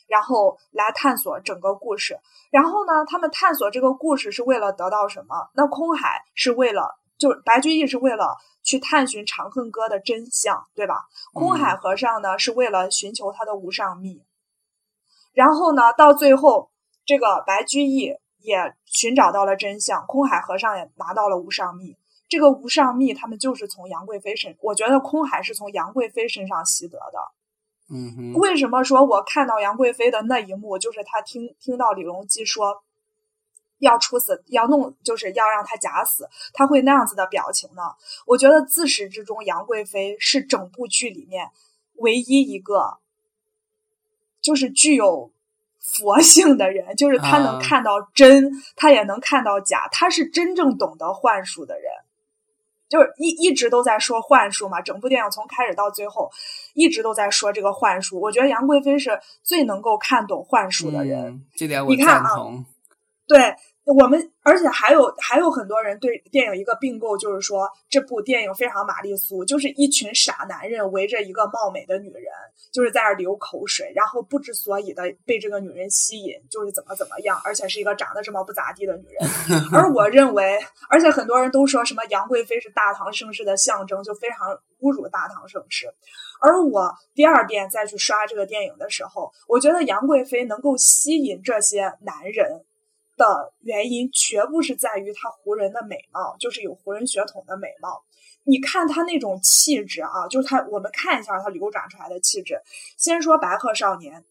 [0.06, 2.18] 然后来探索整个故事。
[2.50, 5.50] 然后呢，他们探索这个故事是为了得到什么？
[5.54, 11.06] 那空海是为了，就是白居易是为了去探寻《长恨歌》的真相，对吧？
[11.32, 14.22] 空海和尚呢，是为了寻求他的无上秘。
[15.32, 16.70] 然后呢，到最后，
[17.04, 18.21] 这个白居易。
[18.42, 21.96] 也寻找到了真相，空海和尚也拿到了无上秘。
[22.28, 27.94] 这个无上秘，他们就是从杨贵妃身，我觉得空海是从杨贵妃身上习得的。
[27.94, 28.32] 嗯哼。
[28.34, 32.82] 为什么说我看到杨贵妃的那一幕，就是他听听到李隆基说
[33.78, 37.82] 要处死，要弄，就是要让他假死，他会那样子的表情呢？
[38.26, 41.50] 我觉得自始至终，杨贵妃是整部剧里面
[41.96, 42.98] 唯一一个，
[44.40, 45.31] 就是具有。
[45.82, 51.90] 佛性的人，就是他能看到真，他也能看到假，他是真正懂得幻术的人，
[52.88, 54.80] 就是一一直都在说幻术嘛。
[54.80, 56.30] 整部电影从开始到最后，
[56.74, 58.20] 一直都在说这个幻术。
[58.20, 62.64] 我觉得杨贵妃是最能够看懂幻术的人，这点我赞同。
[63.26, 63.56] 对。
[63.84, 72.32] 我们而且还有还有很多人对电影一个并购，就是说这部电影非常玛丽苏，就是一群傻男人围着一个貌美的女人，
[72.72, 79.28] 就是在那流口水，然后不知所以的被这个女人吸引，就是怎么怎么样，而且是一个长得这么不咋地的女人。
[79.74, 84.48] 而我认为，而且很多人都说什么杨贵妃是大唐盛世的象征，就非常
[84.80, 85.92] 侮辱大唐盛世。
[86.40, 92.64] 而我第二遍再去刷这个电影的时候，我觉得杨贵妃能够吸引这些男人。
[93.22, 98.02] 的原因全部是在于她胡人的美貌，就是有胡人血统的美貌。
[98.42, 102.60] 你看她那种气质啊，就是她，我们看一下她流转出来的气质。
[102.96, 104.24] 先说白鹤少年，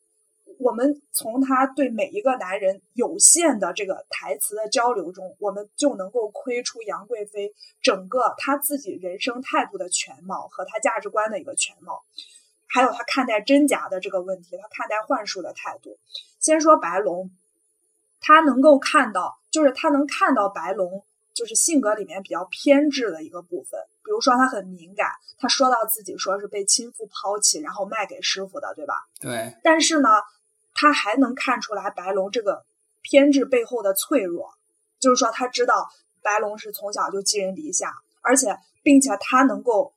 [0.60, 12.04] 我们从他对每一个男人有限的这个台词的交流中，我们就能够窥出杨贵妃整个她自己人生态度的全貌和她价值观的一个全貌，
[12.68, 15.98] 还有她看待真假的这个问题，她看待幻术的态度。
[16.42, 17.32] 先说白龙。
[18.22, 21.04] 他能够看到，就是他能看到白龙，
[21.34, 23.80] 就是性格里面比较偏执的一个部分。
[24.04, 29.08] 比如说，他很敏感，他说到自己说是被亲父抛弃，然后卖给师傅的，对吧？
[29.20, 29.56] 对。
[29.64, 30.10] 但是呢，
[30.74, 32.64] 他还能看出来白龙这个
[33.02, 34.54] 偏执背后的脆弱，
[35.00, 35.90] 就是说他知道
[36.22, 39.94] 白龙是从小就寄人篱下，而且并且他能够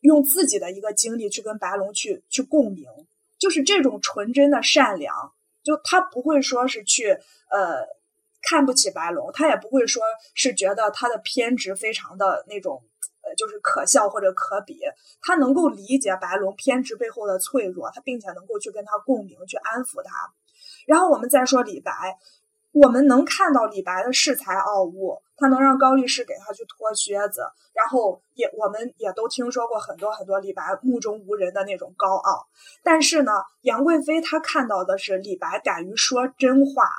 [0.00, 2.86] 用自己的一个经历去跟白龙去去共鸣，
[3.38, 5.32] 就是这种纯真的善良。
[5.64, 7.08] 就他不会说是去
[7.50, 7.84] 呃
[8.42, 10.02] 看不起白龙，他也不会说
[10.34, 12.84] 是觉得他的偏执非常的那种
[13.22, 14.78] 呃就是可笑或者可比，
[15.20, 20.32] 他能够理解白龙偏执背后的脆弱，他并且能够去跟他共鸣，去安抚他。
[20.86, 21.92] 然后我们再说李白。
[22.74, 32.48] 我们能看到李白的恃才傲物，他能让高力士给他去脱靴子，然后也我们也都听说过很多很多李白目中无人的那种高傲。
[32.82, 36.90] 但是呢，杨贵妃她看到的是李白敢于说真话，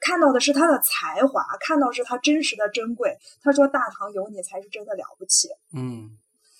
[0.00, 3.16] 看到的是他的才华，看到是他真实的珍贵。
[3.42, 6.16] 他说：“大唐有你才是真的了不起。”嗯。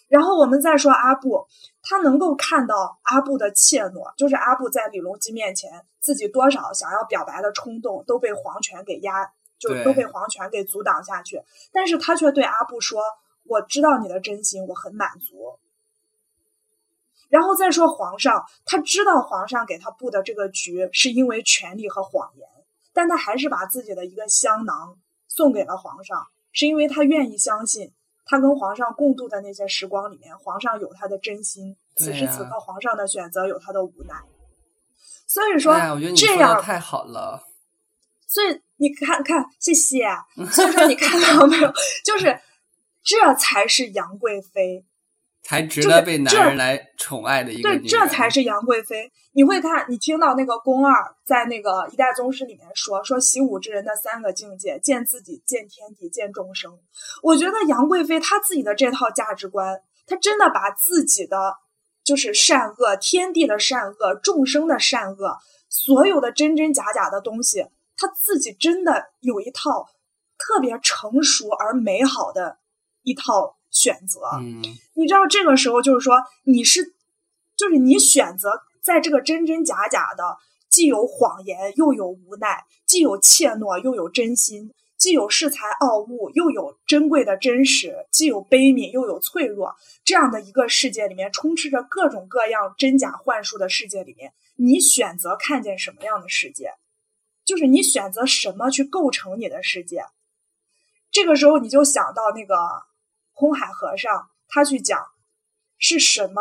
[0.08, 1.46] 然后我们再说阿布，
[1.82, 11.42] 他能够看到阿布的怯懦，就是阿布在李隆基面前，自己多少想要表白的冲动都被皇权给压，就都被皇权给阻挡下去。
[11.72, 13.02] 但是他却对阿布说
[13.44, 15.58] ：“我知道你的真心，我很满足。”
[17.28, 22.48] 然后再说皇上，他知道皇上给他布的这个局是因为权力和谎言，
[22.92, 27.92] 但他还是把自己的一个香囊送给了皇上，是因为他愿意相信。
[28.26, 34.14] 他跟皇上共度的那些时光里面，皇上有他的真心，此时此刻皇上的选择有他的无奈。
[35.26, 35.74] 所以说，
[36.16, 37.42] 这样太好了。
[38.26, 40.08] 所以你看看，谢谢。
[40.50, 41.72] 所以说，你看到没有？
[42.04, 42.40] 就是
[43.02, 44.84] 这才是杨贵妃。
[45.46, 49.12] 才值得被男人来宠爱的一个对，这才是杨贵妃。
[49.30, 56.76] 你会看，你听到那个宫二在那个《一代宗师》里面说说习武之人的三个境界：见自己、见天地、见众生。
[57.22, 61.54] 我觉得杨贵妃她自己的这套价值观，她真的把自己的
[62.02, 67.64] 就是善恶、天地的善恶、众生的善恶，所有的真真假假的东西，
[67.96, 69.86] 她自己真的有一套
[70.38, 72.58] 特别成熟而美好的
[73.02, 74.20] 一套选择。
[74.40, 74.62] 嗯
[74.94, 76.94] 你知道这个时候就是说你是，
[77.56, 78.50] 就是你选择
[78.82, 89.74] 在这个真真假假的，既有谎言又有无奈，既有怯懦又有真心，既有恃才傲物又有珍贵的真实，既有悲悯又有脆弱，
[90.04, 96.70] 这样的一个世界里面，充斥着各种各样真假幻术的世界里面，你选择看见什么样的世界？
[97.44, 100.04] 就是你选择什么去构成你的世界。
[101.12, 102.56] 这个时候你就想到那个
[103.36, 104.98] 空海和尚，他去讲
[105.76, 106.40] 是什么，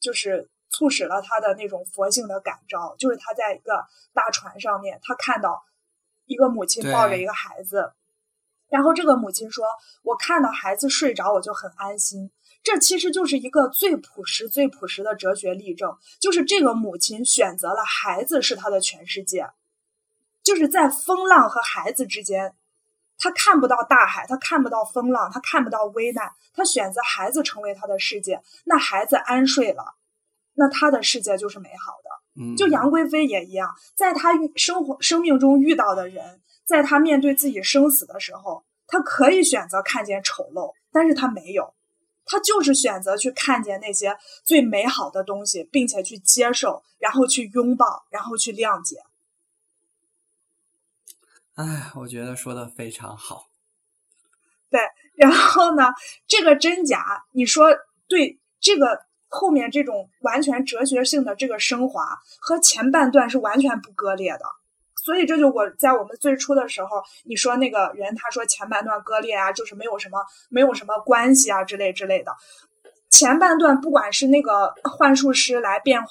[0.00, 5.62] 就是促使了他的那种佛性的感召，就是他在一个大船上面，他看到
[6.24, 7.92] 一个母亲抱着一个孩子，
[8.70, 9.66] 然后这个母亲说
[10.02, 12.30] ：“我看到孩子睡着，我就很安心。”
[12.64, 19.50] 这其实就是一个最朴实、最朴实的哲学例证，就是这个母亲选择了孩子是她的全世界，
[20.42, 22.54] 就是在风浪和孩子之间，
[23.22, 29.94] 他看不到大海，他看不到风浪，他看不到危难，他选择孩子成为他的世界，那孩子安睡了，
[30.54, 32.42] 那他的世界就是美好的。
[32.42, 41.74] 嗯，就杨贵妃也一样，在她生活生命中遇到的人，在她面对自己生死的时候，她可以选择看见丑陋，但是她没有，
[42.24, 48.96] 她就是选择去看见那些最美好的东西，并且去接受，然后去拥抱，然后去谅解。
[51.54, 53.46] 哎，我觉得说的非常好。
[54.70, 54.80] 对
[55.16, 55.88] 然后呢，
[56.26, 57.66] 这个真假，你说
[58.08, 64.44] 对这个后面这种完全哲学性的这个升华和前半段是完全不割裂的。
[65.04, 72.32] 所以这就我在我们最初的时候，你说那个人他说前半段割裂啊，就是没有什么没有什么关系啊之类之类的。
[73.10, 76.08] 前半段不管是那个幻术师来变化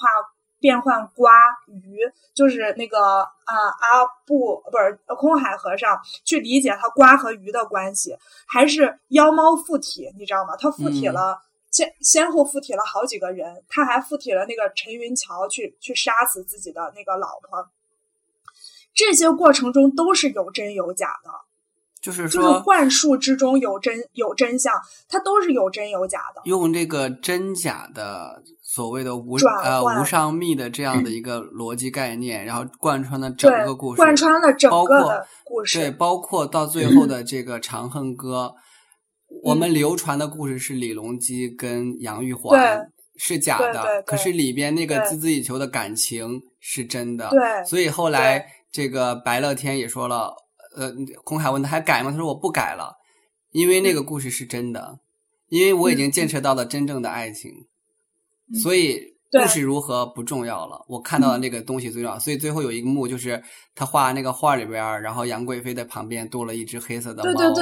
[0.62, 1.30] 变换瓜
[1.66, 1.98] 鱼，
[2.32, 10.56] 就是那个啊阿布不是空海和尚去理解他瓜和鱼的关系，还是妖猫附体，你知道吗？
[10.56, 11.42] 他附体嗯了。
[11.72, 17.66] 先先后附体了好几个人，他还附体了那个陈云桥去去杀死自己的那个老婆。
[18.92, 21.30] 这些过程中都是有真有假的，
[22.02, 24.72] 就是就是说，幻术之中有真有真相，
[25.08, 26.42] 它都是有真有假的。
[26.44, 38.52] 用这个真假的所谓的无呃无上密的这样的一个逻辑概念，然后贯穿了整个故，事，贯穿了整个的故对，包括到最后的这个《长恨歌》，
[39.44, 47.28] 我嗯们流传的故事是李隆基跟杨玉环是假的，对对对可是里边那个孜孜以求的感情是真的。
[47.30, 50.34] 对所以后来这个白乐天也说了，
[50.74, 50.92] 呃，
[51.24, 52.10] 孔海问他还改吗？
[52.10, 52.94] 他说我不改了，
[53.50, 54.98] 因为嗯那个故事是真的，
[55.48, 57.50] 因为我已经见识到了真正的爱情，
[58.52, 62.18] 嗯所以故事如何不重要了，我看到的那个东西最重要。
[62.18, 63.42] 所以最后有一个幕就是
[63.74, 67.32] 他画那个画里边儿，然后杨贵妃的旁边多了一只黑色的猫。
[67.32, 67.54] 对对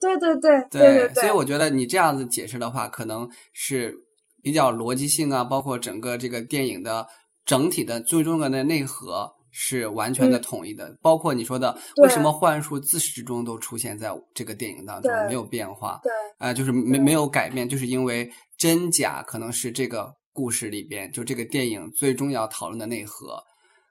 [0.00, 3.94] 对对对对对所以我觉得你这样子解释的话，可能是
[4.42, 7.06] 比较逻辑性啊，包括整个这个电影的
[7.44, 10.96] 整体的最重要的内核是完全的嗯统一的。
[11.02, 23.42] 包括你说的，为什么幻术自始至终都出现在这个电影当中，没有变化，对啊、就是没没有改变，就是因为真假可能是这个故事里边，就这个电影最终要讨论的内核。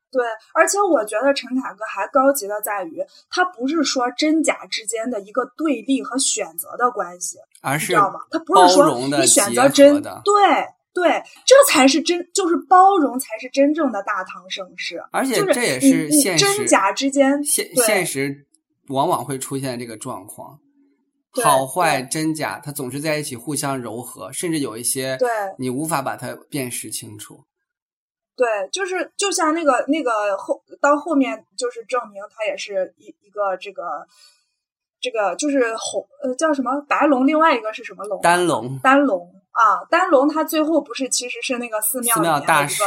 [0.09, 8.21] 对，而且我觉得陈凯歌还高级的在于，他不是说真假之间的一个对立和选择的关系，而是你知道吗？
[8.31, 10.33] 他不包是说容的你选择真对
[10.99, 14.99] 对，这才是真，就是包容才是真正的大唐盛世。
[15.11, 18.47] 而且这也是现实真假之间现现实
[18.87, 20.59] 往往会出现这个状况，
[21.43, 25.29] 好坏真假，它总是在一起互相柔和，甚至有一些对
[25.59, 27.43] 你无法把它辨识清楚。
[28.35, 33.83] 对，就是就像那个那个后到后面就是证明他也是一一个这个
[34.99, 38.19] 这个就是红呃叫什么白龙，另外一个是什么龙？
[38.21, 42.83] 丹龙丹龙啊，丹龙他最后不是其实是那个寺庙大师，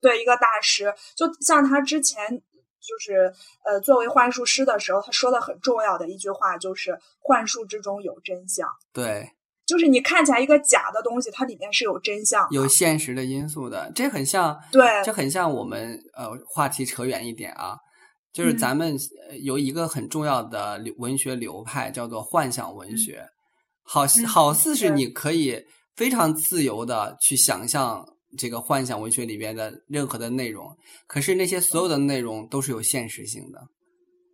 [0.00, 2.42] 对一个大师，就像他之前
[2.80, 3.32] 就是
[3.64, 9.30] 呃作为幻术师的时候，他说的很重要的一句话就是幻术之中有真相，对，
[9.66, 17.76] 就是你看起来一个假的东西，它里面是有真相，有现实的因素的，这很像，对这很像我们呃话题扯远一点啊，
[18.32, 18.96] 就是嗯咱们
[19.28, 23.30] 呃有一个很重要的流文学流派叫做幻想文学，嗯
[24.26, 25.66] 好似是你可以
[25.96, 28.06] 非常自由的去想象
[28.38, 30.76] 这个幻想文学里边的任何的内容，
[31.08, 33.60] 可是那些所有的内容都是有现实性的。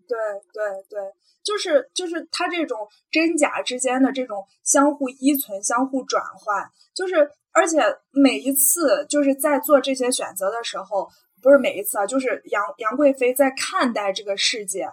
[0.07, 0.17] 对
[0.53, 1.01] 对对，
[1.43, 7.79] 就是就是它这种真假之间的这种相互依存、相互转换，就是而且
[8.11, 11.09] 每一次就是在做这些选择的时候，
[11.43, 14.87] 不是每一次啊，就是杨杨贵妃在看待这个世界，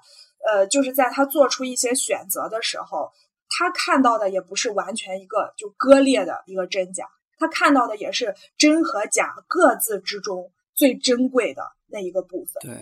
[0.49, 3.11] 呃，就是在她做出一些选择的时候，
[3.56, 7.06] 她看到的也不是完全一个就割裂的一个真假，
[7.38, 12.62] 他看到的也是真和假各自之中最珍贵的那一个部分。
[12.62, 12.76] 对，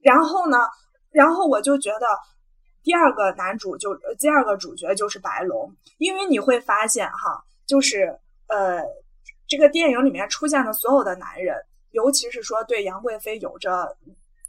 [0.00, 0.66] 然后呢，
[1.10, 2.06] 然后我就觉得
[2.82, 8.82] 第二个男主就呃第二个主角就是白龙，因为你会发现哈，就是呃，
[9.46, 11.54] 这个电影里面出现的所有的男人，
[11.90, 13.94] 尤其是说对杨贵妃有着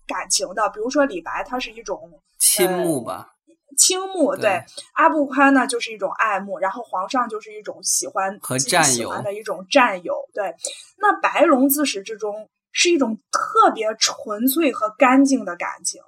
[0.07, 2.09] 感情的，比如说李白，他是一种
[2.39, 3.33] 倾慕吧，
[3.77, 4.63] 倾慕，对对
[4.93, 10.53] 阿布宽呢就是一种爱慕，然后皇上就是一种喜欢和自己占有喜欢的一种占有，对。
[10.97, 16.01] 那白龙自始至终是一种特别纯粹和干净的感情。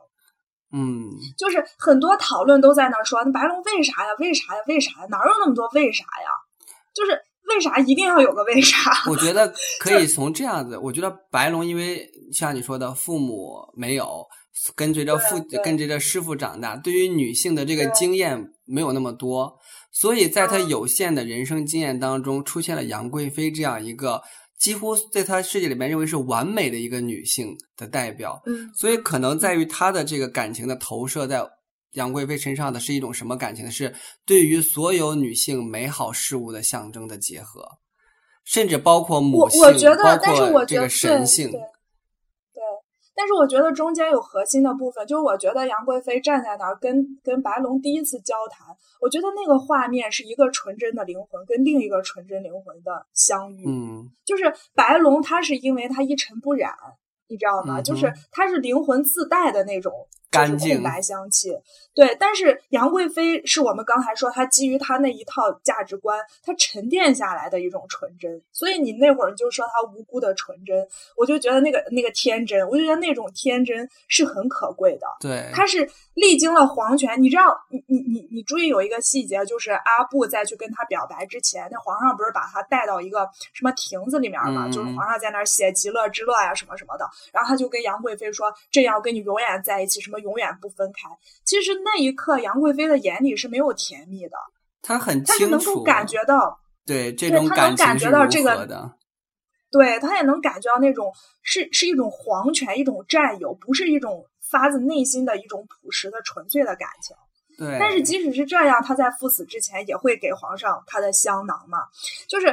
[0.71, 4.09] 嗯，就是很多讨论都在那儿说，那白龙为啥呀？
[4.19, 4.61] 为啥呀？
[4.67, 5.07] 为啥呀？
[5.09, 6.29] 哪有那么多为啥呀？
[6.93, 8.91] 就是为啥一定要有个为啥？
[9.09, 14.27] 我觉得可以从这样子，我觉得白龙因为像你说的，父母没有
[14.75, 19.57] 跟随着父跟随着师傅长大，对于女性的这个经验没有那么多，
[19.91, 20.69] 所以在他嗯。
[20.69, 24.21] 有限的人生经验当中，出现了杨贵妃这样一个
[24.59, 29.65] 几乎在她世界里面认为是完美的一个女性的代表，嗯，所以可能在于。
[29.65, 31.41] 她的这个感情的投射在
[31.93, 33.71] 杨贵妃身上的是一种什么感情呢？
[33.71, 33.95] 是
[34.25, 37.65] 对于所有女性美好事物的象征的结合，
[38.43, 41.49] 甚至包括母性，我觉得包，括这个神性。
[43.19, 48.65] 但是我觉得中间有核心的部分，就是我觉得杨贵妃站在那儿跟跟白龙第一次交谈，
[49.01, 53.67] 我觉得那个画面是一个纯真的灵魂跟另一个纯真灵魂的相遇。
[53.67, 56.71] 嗯，就是白龙，他是因为他一尘不染，
[57.27, 57.81] 你知道吗？
[57.81, 59.91] 嗯就是他是灵魂自带的那种
[60.31, 61.51] 干净空白香气。
[61.93, 68.41] 对，但是杨贵妃是我们刚才说，她基于她那一套价值观，她沉淀下来的一种纯真。
[68.53, 75.07] 所以你那会儿就说她无辜的纯真，我就觉得那个那个天真，我就觉得那种天真是很可贵的。
[75.19, 75.89] 对，她是
[76.19, 91.09] 历经了皇权，你知道，你你你你注意有一个细节，就是阿布在去跟他表白之前，那皇上不是把他带到一个什么亭子里面嘛，嗯就是皇上在那儿写极乐之乐呀、什么什么的，然后他就跟杨贵妃说，朕要跟你永远在一起，什么永远不分开。
[91.45, 94.37] 其实那一刻，杨贵妃的眼里是没有甜蜜的，
[94.81, 98.93] 他很清楚，能够感觉到，对这对种感情是如觉到这个何的。
[99.71, 101.13] 对他也能感觉到那种
[101.43, 107.15] 是是一种皇权，一种占有，不是一种发自内心的一种朴实的纯粹的感情。
[107.57, 111.79] 对，但是即使是这样，他在赴死之前也会给皇上他的香囊嘛，
[112.27, 112.47] 就是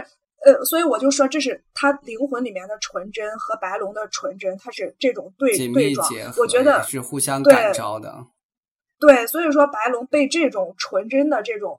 [0.44, 8.14] 呃，所以我就说这是他灵魂里面的纯真和白龙的纯真，它是这种对对撞我觉得是互相对感召的。
[8.98, 11.78] 对，所以说白龙被这种纯真的这种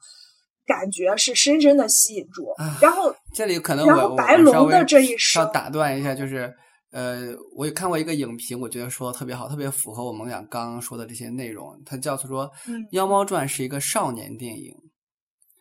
[0.65, 6.55] 感觉是深深的吸引住，然后这里可能然我我后白龙的这一稍生打断一下，就是
[6.91, 11.79] 呃，我也看过一个影评，我觉得说的特别好，特别符合我们俩刚刚说的这些内容。
[11.85, 14.73] 它叫做说，嗯《妖猫传》是一个少年电影，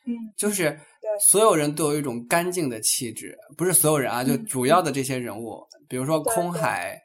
[0.07, 0.79] 嗯就是
[1.29, 6.97] 所有人都有一种干净的气质，不是所有人啊，就嗯主要的这些人物，比如说空海、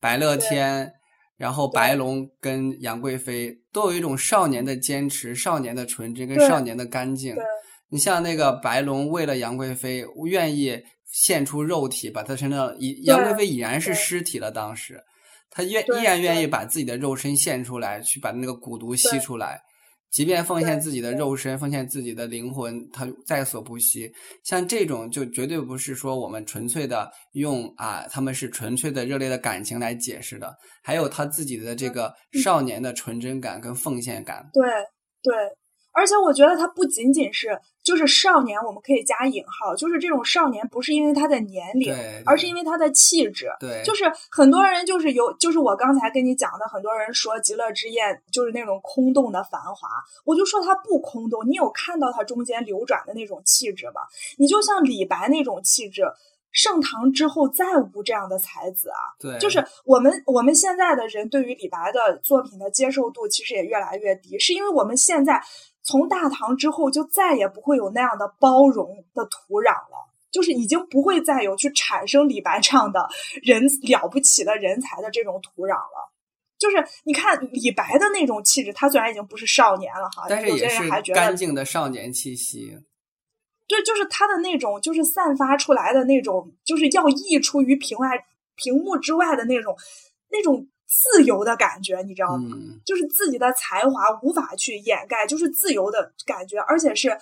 [0.00, 0.92] 白乐天，
[1.36, 7.36] 然后白龙跟杨贵妃都有一种少年的坚持、少年的纯真跟少年的干净。
[7.88, 10.80] 你像那个白龙，为了杨贵妃，愿意
[11.10, 15.02] 献出肉体，把他身上已杨贵妃已然是尸体了，当时
[15.50, 19.60] 他愿依然愿意把自己的肉身献出来，去把那个蛊毒吸出来，
[20.10, 24.12] 即便奉献自己的肉身，奉献自己的灵魂，他在所不惜。
[24.44, 34.48] 像这种就绝对不是说我们纯粹的用啊，他们是纯粹的热烈的感情来解释的，还有他自己的这个嗯少年的纯真感跟奉献感。
[34.52, 34.62] 对
[35.22, 35.34] 对，
[35.92, 43.50] 而且我觉得他不仅仅是就是少年，我们可以加引号，就是这种少年不是因为他的年龄，而是因为他的气质。
[43.58, 49.88] 对，就是很多人就是有，就是我刚才跟你讲的，很多人说《极乐之宴》就是那种空洞的繁华，
[50.24, 51.48] 我就说它不空洞。
[51.48, 54.02] 你有看到它中间流转的那种气质吗？
[54.38, 56.04] 你就像李白那种气质，
[56.52, 57.64] 盛唐之后再
[57.94, 59.00] 无这样的才子啊。
[59.18, 65.42] 对，就是我们我们现在的人对于李白的作品的接受度其实也越来越低，是因为我们现在
[65.90, 70.06] 从大唐之后就再也不会有那样的包容的土壤了。
[70.30, 73.08] 就是已经不会再有去产生李白这样的
[73.42, 76.12] 人了不起的人才的这种土壤了。
[76.56, 82.78] 就是你看李白的那种气质，他虽然已经不是少年了哈，但是也是人还觉得干净的少年气息。
[83.66, 88.08] 对，就是他的那种，就是散发出来的那种，就是要溢出于屏外
[88.54, 89.76] 屏幕之外的那种
[90.30, 92.50] 那种自由的感觉，你知道吗？
[92.52, 97.16] 嗯，就是自己的才华无法去掩盖，就是自由的感觉，而且是，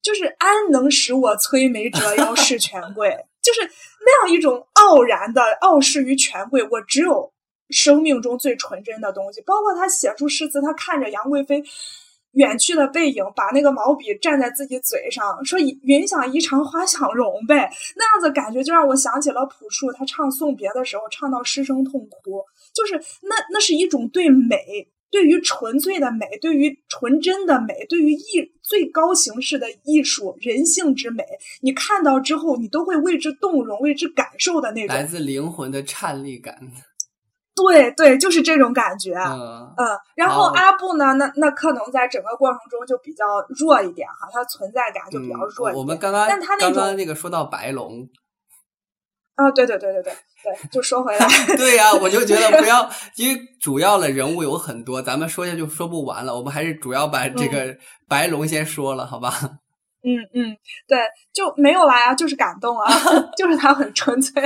[0.00, 3.60] 就是安能使我摧眉折腰 事权贵，就是
[4.06, 7.32] 那样一种傲然的傲视于权贵，我只有
[7.70, 9.40] 生命中最纯真的东西。
[9.40, 11.64] 包括他写出诗词，他看着杨贵妃
[12.34, 22.42] 远去的背影，把那个毛笔蘸在自己嘴上，说“云想衣裳花想容”呗，那样子感觉就让我想起了朴树，他唱送别的时候唱到失声痛哭，
[22.74, 24.88] 就是那那是一种对美。
[25.10, 31.24] 对于纯粹的美，对于纯真的美，对于艺最高形式的艺术，人性之美，
[31.60, 36.58] 你看到之后，你都会为之动容，为之感受的那种来自灵魂的颤栗感。
[37.54, 39.14] 对对，就是这种感觉。
[39.14, 43.24] 嗯嗯，然后阿布呢，那那可能在整个过程中就比较
[43.58, 45.72] 弱一点哈，他存在感就比较弱。
[45.72, 48.08] 我们刚刚但他刚刚那个说到白龙。
[49.36, 50.12] 啊，对对对对对
[50.44, 51.26] 对，就说回来，
[51.58, 57.76] 对呀，我就觉得不 要，因为主要的人物有很多，咱们说下就说不完了，我们还是主要把这个
[58.08, 59.32] 白龙先说了，好吧？
[60.04, 60.98] 嗯嗯，对，
[61.32, 62.88] 就没有了呀，就是感动啊，
[63.36, 64.42] 就是他很纯粹，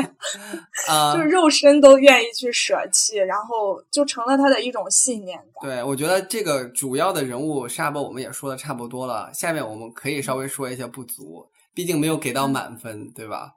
[0.89, 5.69] 啊， 就是肉身都愿意去舍弃，然后就成了他的一种信念感。
[5.69, 11.45] 对，我觉得这个主要的人物沙波我们也说的差不多了，下面我们可以稍微说一些不足，
[11.75, 13.53] 毕竟没有给到满分，对吧？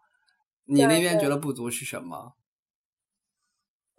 [0.65, 2.33] 你那边觉得不足是什么？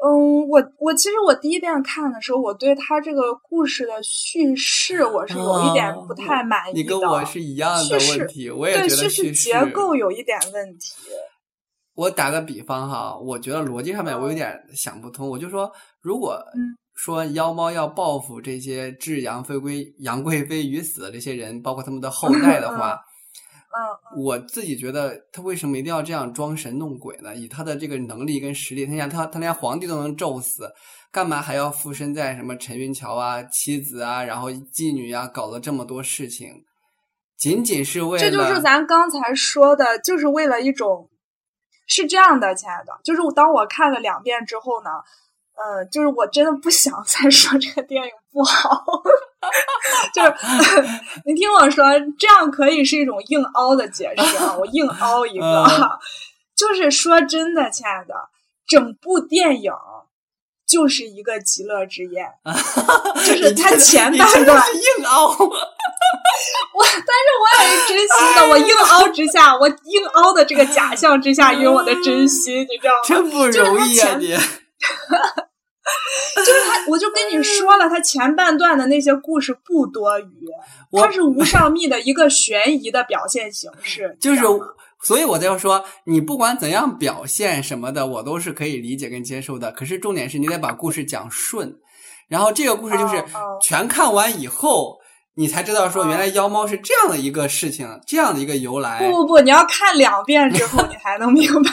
[0.04, 6.80] 嗯，我我其实我第一遍看的时候，我对他这个故事的叙事我是有一点不太满意的。
[6.80, 10.92] 你跟我是一样的问题，我也觉得叙事结构有一点问题。
[11.94, 15.28] 我打个比方哈，我觉得逻辑上面我有点想不通。
[15.28, 16.36] 我就说，如果
[16.96, 22.94] 说妖猫要报复这些置杨妃归杨贵妃于死的这些人，包括他们的后代的话。
[22.94, 23.11] 嗯，
[24.16, 27.34] 我自己觉得他为什么一定要这样装神弄鬼呢？
[27.34, 30.70] 以他的这个能力跟实力，他想他他连皇帝都能咒死，
[31.10, 36.64] 干嘛还要附身在什么陈云桥啊、妻子啊、然后妓女啊，搞了这么多事情，
[37.36, 38.24] 仅仅是为了？
[38.24, 41.08] 这就是咱刚才说的，就是为了一种，
[41.86, 44.90] 是这样的，亲爱的，就是当我看了两遍之后呢。
[45.54, 48.84] 呃，就是我真的不想 再说这个电影不好，
[50.14, 50.30] 就是
[51.26, 51.84] 你听我说，
[52.18, 55.98] 这样可以是一种硬凹的解释啊， 我硬凹一个，
[56.56, 58.14] 就是说真的，亲爱的，
[58.66, 59.72] 整部电影
[60.66, 62.26] 就是一个极乐之宴，
[63.16, 65.28] 就是他前半段硬凹，
[66.74, 73.00] 我但是我也是真心的，我硬凹之下，我硬凹的这个假象之下有我的真心，你知道吗？
[73.06, 74.36] 真不容易啊你。
[76.36, 80.48] 就是他，我就跟你说了，他前半段的那些故事不多余，
[80.92, 84.16] 它是无上密的一个悬疑的表现形式。
[84.20, 84.42] 就是，
[85.02, 89.70] 所以我就说，你不管怎样表现什么的，我都是可以理解跟接受的。
[89.72, 91.76] 可是重点是你得把故事讲顺，
[92.28, 93.24] 然后这个故事就是
[93.60, 94.98] 全看完以后，
[95.34, 98.98] 你才知道说原来妖猫是这样的一个事情，这样的一个由来。
[98.98, 101.70] 不不不，你要看两遍之后， 你才能明白。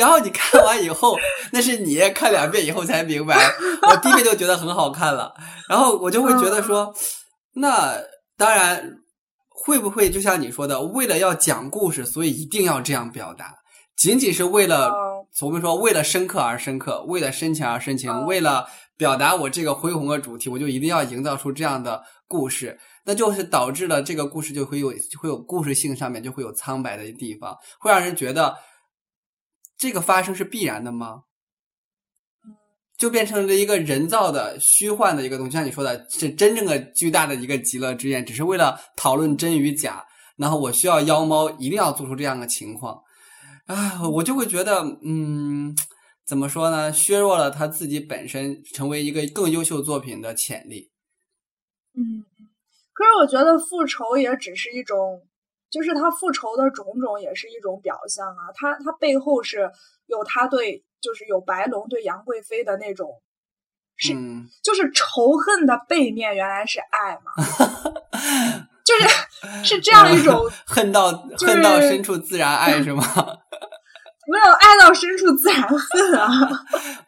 [0.00, 1.14] 然后你看完以后，
[1.52, 3.36] 那是你看两遍以后才明白。
[3.82, 5.34] 我第一遍就觉得很好看了，
[5.68, 6.90] 然后我就会觉得说，
[7.52, 7.98] 那
[8.38, 8.94] 当然
[9.50, 13.54] 会不会就像你说的，为了要讲故事，所以一定要这样表达？
[13.94, 14.90] 仅仅是为了
[15.42, 28.56] 我们说为了深刻而深刻，为了深情而深情，为了表达我这个恢宏的主题，我就一定要营造出这样的故事，那就是导致了这个故事就会有会有故事性上面就会有苍白的地方，会让人觉得。
[29.80, 31.22] 这个发生是必然的吗？
[32.98, 35.52] 就变成了一个人造的、虚幻的一个东西。
[35.52, 40.04] 像你说的，是真正的巨大的一个极乐之宴，只是为了讨论真与假。
[40.36, 43.02] 然后我需要妖猫一定要做出这样的情况，
[43.64, 45.74] 啊，我就会觉得，嗯，
[46.26, 46.92] 怎么说呢？
[46.92, 50.90] 削弱了他自己本身成为一个更优秀作品的潜力。
[51.94, 52.24] 嗯，
[52.92, 55.22] 可是我觉得复仇也只是一种。
[55.70, 59.70] 就是他复仇的种种也是一种表象啊，他他背后是
[60.06, 63.22] 有他对，就是有白龙对杨贵妃的那种，
[63.96, 64.12] 是
[64.62, 67.32] 就是仇恨的背面原来是爱嘛，
[68.84, 73.04] 就是是这样一种 恨到恨到深处自然爱是吗？
[74.30, 76.28] 没有爱到深处自然恨啊！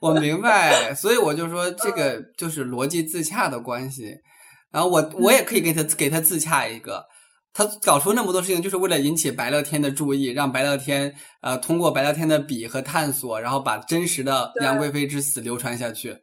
[0.01, 4.17] 我明白，所以我就说这个就是逻辑自洽的关系，
[4.73, 7.07] 然后我我也可以给他给他自洽一个。
[7.55, 16.17] 他搞出那么多事情，就是为了引起白乐天的注意，让白乐天呃通过白乐天的笔和探索，然后把真实的杨贵妃之死流传下去。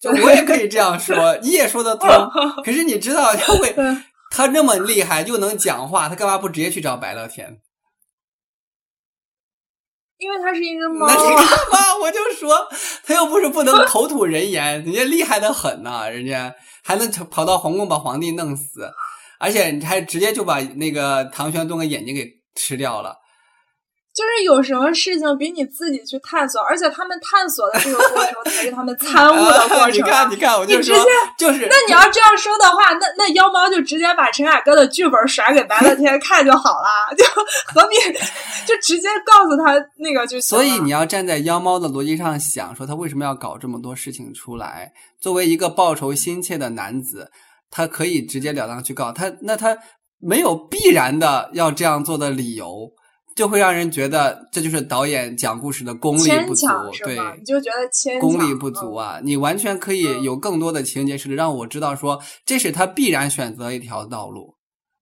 [0.00, 2.08] 就我也可以这样说，你也说得通。
[2.64, 3.74] 可是你知道，他会
[4.30, 7.60] 他那么厉害，又能讲话，他干嘛不直接去找白乐天？
[10.16, 11.06] 因为他是一只猫。
[11.06, 11.36] 那你干
[11.70, 11.96] 嘛？
[12.00, 12.66] 我就说，
[13.04, 18.90] 他又不是不能口吐人言，人家厉害的很呐，人家还能跑到皇宫把皇帝弄死。
[19.40, 23.16] 而且你还直接就把那个唐玄宗的眼睛给吃掉了，
[24.14, 29.94] 就是有什么事情比你自己去探索，而且他们探索的这个过程 才是他们参悟的过程。
[29.94, 37.24] 你看，你看，我就直接就是，那你要这样说的话，那那妖猫就直接把陈凯歌的剧本甩给白乐天 看就好了，就
[37.72, 37.96] 何必
[38.66, 44.92] 就直接告诉他那个就行所以你要站在妖猫的逻辑上想，说他为什么要搞这么多事情出来？
[45.18, 47.30] 作为一个报仇心切的男子，
[47.70, 49.78] 他可以直截了当去告他，那他
[50.18, 52.90] 没有必然的要这样做的理由。
[53.36, 56.66] 就会让人觉得这就是导演讲故事的功力不足，
[57.04, 59.20] 对，你就觉得牵功力不足啊！
[59.22, 64.56] 你完全可以有更多的情节是让我知道说这是他必然选择一条道路，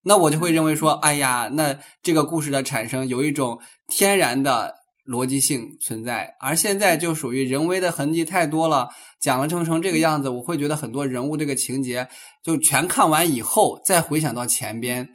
[0.05, 3.59] 那我就会认为说，哎呀，那这个故事的产生有一种
[3.89, 4.73] 天然的
[5.09, 12.07] 逻辑性存在，而现在就属于人为的痕迹太多了，讲了成成这个样子，我会觉得很多人物这个情节
[12.45, 15.09] 就全看完以后再回想到前边。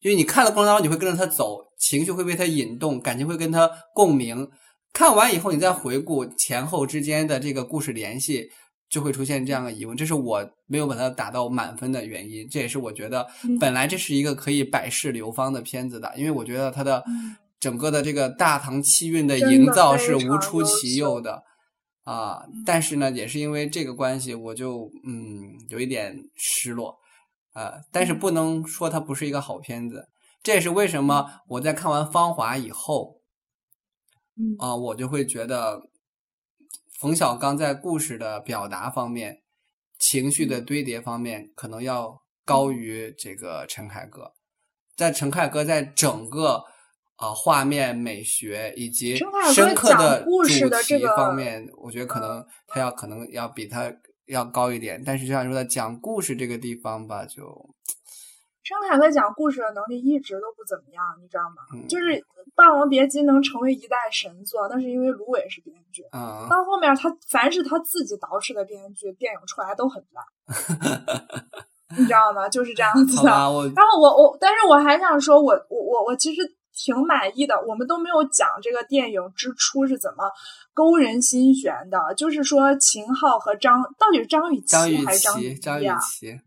[0.00, 4.48] 因为你看的过程当中，你会跟着他走，情绪会被他引动，感情会跟他共鸣。
[4.92, 8.48] 看完以后，你再回顾前后之间的这个故事联系，
[8.90, 9.96] 就会出现这样的疑问。
[9.96, 12.46] 这是我没有把它打到满分的原因。
[12.48, 13.26] 这也是我觉得
[13.58, 17.02] 本来这是一个可以百世流芳的片子的，因为我觉得它的
[17.60, 21.42] 整个的这个大唐气韵的营造是无出其右的
[22.04, 22.44] 啊。
[22.64, 26.98] 但是呢，也是因为这个关系，我就嗯有一点失落。
[27.54, 30.08] 呃，但是不能说它不是一个好片子，
[30.42, 33.20] 这也是为什么我在看完《芳华》以后，
[34.36, 35.82] 嗯啊、我就会觉得
[37.00, 39.42] 冯小刚在故事的表达方面、
[39.98, 44.32] 情绪的堆叠方面，可能要高于这个陈凯歌。
[44.94, 46.62] 在陈凯歌在整个
[47.18, 49.16] 啊、画面美学以及
[49.52, 53.92] 深刻的讲故主事的这题个方面，我觉得可能他要可能要比他
[54.26, 55.02] 要高一点。
[55.04, 57.42] 但是就像说的讲故事这个地方吧，就
[58.62, 61.56] 生凯哥讲故事的能力一直都不怎么样，你知道吗？
[61.74, 62.04] 嗯就是
[62.54, 66.04] 《霸王别姬》能成为一代神作，那是因为芦苇是编剧。
[66.12, 70.22] 嗯，到后面他凡是他自己捯饬的编剧，电影出来都很烂，
[71.98, 72.48] 你知道吗？
[72.48, 73.30] 就是这样子的。
[73.30, 76.42] 然后我我，但是我还想说我，我我我其实
[76.78, 77.60] 挺满意的。
[77.66, 80.30] 我们都没有讲这个电影之初是怎么
[80.72, 85.98] 勾人心弦的，就是说秦昊和张到底是张雨绮还是张绮，雨张雨绮啊？
[85.98, 86.40] 绮，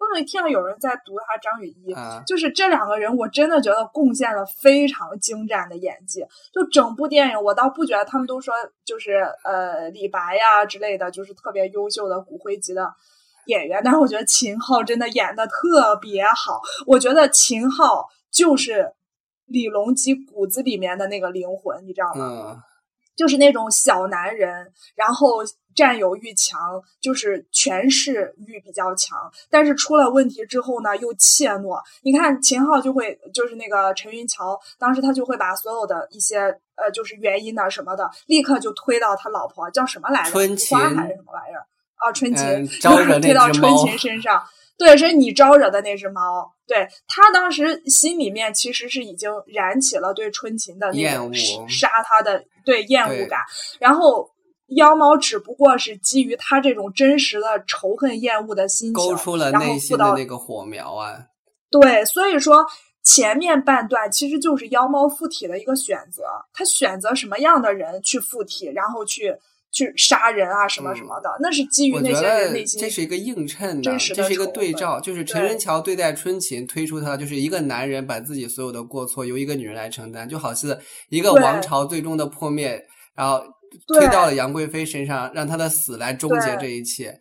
[0.00, 6.24] 我有听到有人在读他张雨绮，啊，就是这两个人，我真的觉得贡献了非常精湛的演技。
[6.52, 8.52] 就整部电影，我倒不觉得他们都说
[8.84, 9.12] 就是
[9.44, 12.92] 呃李白呀之类的，就是特别优秀的骨灰级的
[13.46, 16.60] 演员，但是我觉得秦昊真的演的特别好。
[16.86, 18.92] 我觉得秦昊就是
[19.50, 22.54] 李隆基骨子里面的那个灵魂，你知道吗？
[22.54, 22.62] 嗯，
[23.16, 25.38] 就是那种小男人，然后
[25.74, 29.18] 占有欲强，就是权势欲比较强，
[29.50, 31.80] 但是出了问题之后呢，又怯懦。
[32.02, 36.38] 你看秦昊就会，就是那个陈云桥，当时他就会把所有的一些
[36.76, 40.30] 呃，就是原因呐什么的，立刻就推到他老婆叫什么来着？
[40.30, 41.66] 春花琴还是什么玩意儿？
[41.96, 44.42] 啊，春琴，嗯招惹 那推到春琴身上。
[44.80, 46.50] 对，是你招惹的那只猫。
[46.66, 53.40] 对他当时心里面其实是已经燃起了对春琴的那种厌恶杀他的对厌恶感，
[53.78, 54.30] 然后
[54.76, 61.18] 妖猫只不过是基于他这种真实的仇恨厌恶的心情，勾出了然后内心的那个火苗啊，
[61.70, 62.64] 对，所以说
[63.02, 66.22] 前面半段其实就是妖猫附体的一个选择，
[66.52, 69.36] 他选择什么样的人去附体，然后去
[69.72, 83.42] 去杀人啊什么什么的，那是基于我觉得些人内心这是一个映衬的，这是一个对照，就是陈对云桥对待春琴推出他，就是一个男人把自己所有的过错由一个女人来承担，就好似一个王朝最终的破灭，然后
[83.94, 87.14] 推到了杨贵妃身上，让她的死来终结这一切。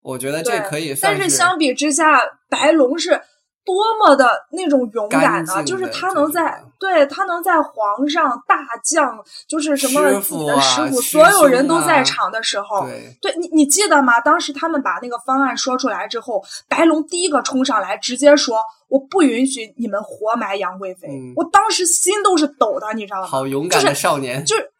[0.00, 3.20] 我觉得这可以算但是相比之下，白龙是
[3.68, 5.62] 多么的那种勇敢干呢？
[5.62, 14.18] 就是他能在对他能在皇上、大将，就是什么师自己的师傅，师所有人都在场的时候，对对你，你记得吗？
[14.22, 18.56] 当时他们把那个方案说出来之后，白龙第一个冲上来，直接说
[18.88, 21.08] ：“我不允许你们活埋杨贵妃。
[21.08, 23.26] 嗯我当时心都是抖的，你知道吗？
[23.26, 24.70] 好勇敢的就是少年，就是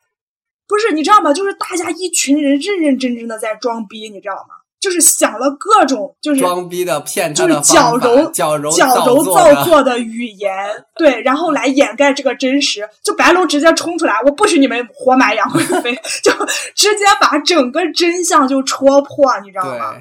[0.66, 1.30] 不是你知道吗？
[1.34, 4.54] 就是大家一群人认认真真的在装逼，你知道吗？
[4.80, 10.54] 就是想了各种就是装逼的骗他就是的矫揉矫揉矫揉造作的语言，
[10.96, 12.88] 对，然后来掩盖这个真实。
[13.02, 16.32] 就白龙直接冲出来，我不许你们活埋杨贵妃， 就
[16.74, 19.96] 直接把整个真相就戳破，你知道吗？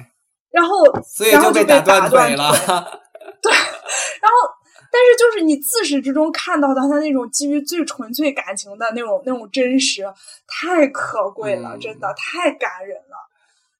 [0.50, 2.50] 然后，所以然后就被被打断腿了。
[3.42, 4.50] 对然后，
[4.90, 10.02] 但是就是你自始至终看到的他那种基于最纯粹感情的那种那种真实，
[10.46, 13.07] 太可贵了，嗯真的太感人了。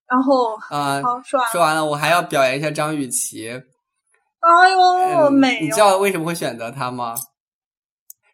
[0.08, 3.50] 然后，啊、好说完了，说完了，我还要表扬一下张雨绮。
[4.40, 5.60] 哎呦，嗯美哟！
[5.62, 7.14] 你知道为什么会选择她吗？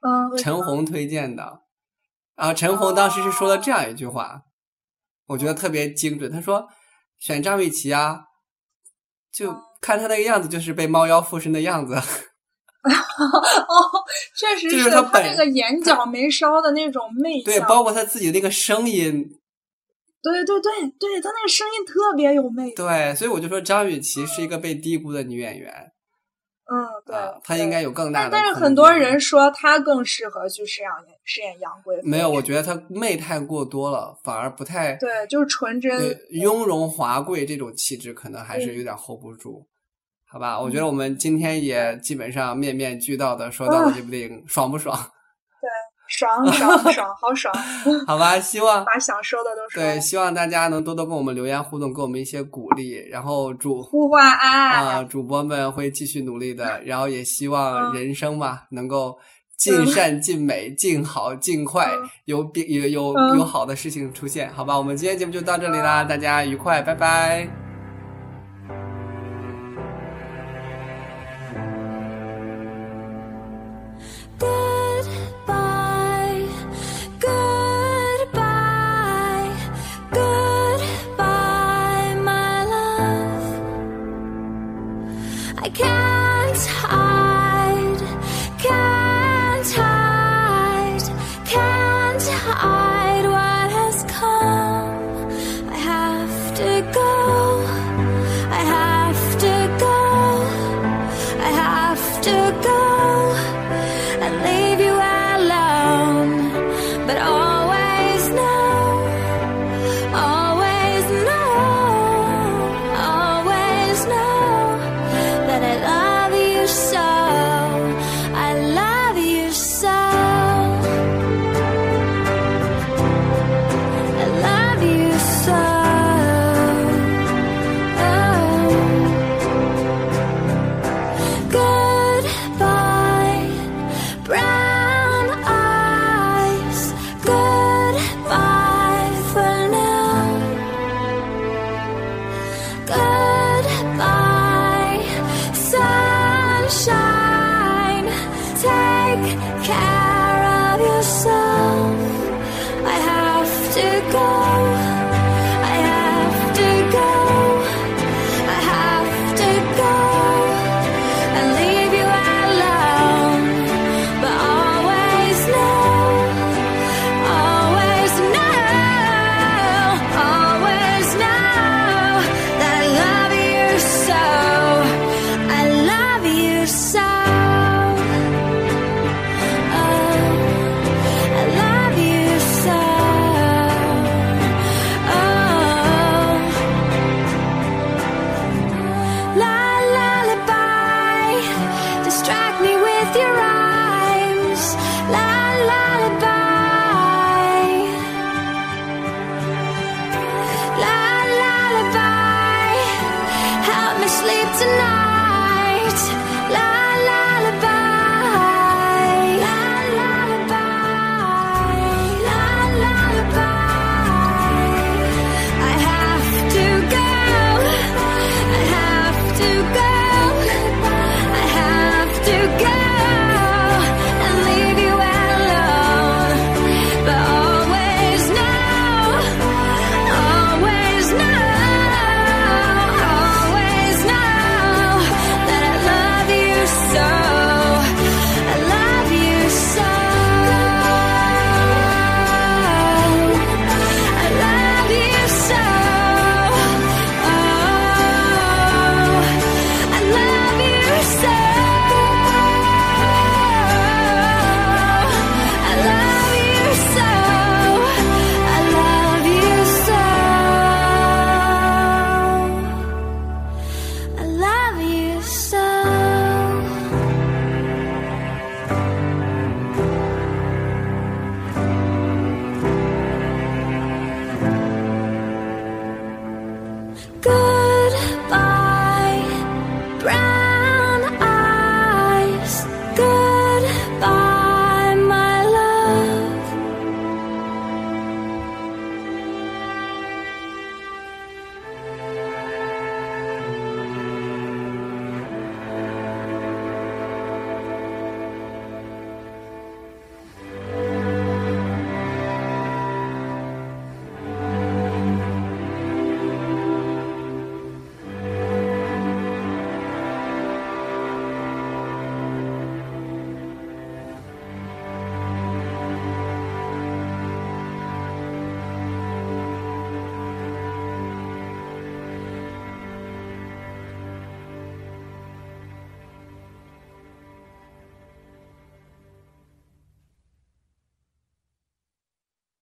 [0.01, 1.61] 嗯，陈红推荐的。
[2.37, 4.43] 啊陈红当时是说了这样一句话，
[5.29, 6.31] 我觉得特别精准。
[6.31, 6.69] 他说
[7.19, 8.25] ：“选张雨绮啊，
[9.33, 11.95] 就看他那个样子，就是被猫妖附身的样子。
[12.85, 14.05] ”哦，
[14.37, 19.25] 确实就是他他本那个眼角眉梢的那种媚对，包括他自己那个声音，
[20.25, 22.75] 对对对对，她那个声音特别有魅力。
[22.75, 25.71] 对，所以我就说张雨绮是一个被低估的女演员
[26.67, 28.31] 嗯，对啊，，她对应该有更大的。
[28.31, 30.91] 但但是很多人说她更适合去饰演
[31.23, 32.03] 饰演杨贵妃。
[32.09, 36.19] 没有，我觉得她媚太过多了，反而不太对，就是纯真。
[36.31, 39.69] 雍容华贵这种气质，可能还是嗯有点 hold 不住。
[40.27, 44.99] 好吧，我觉得我们今天也基本上面面俱到的说到了这部电影，爽不爽？
[46.17, 47.55] 爽 爽爽，好爽！
[48.07, 50.01] 好吧，希望把想说的都说了对，。
[50.01, 52.93] 希望大家能多多跟我们留言互动，给我们一些鼓励。
[53.11, 59.19] 然后主呼唤爱啊、主播们会继续努力的，然后也希望嗯人生嘛，能够
[59.59, 64.77] 尽善尽美、尽好尽 快，嗯有比有有嗯有好的事情出现，好吧？
[64.79, 67.64] 我们今天节目就到这里啦，大家愉快，拜拜。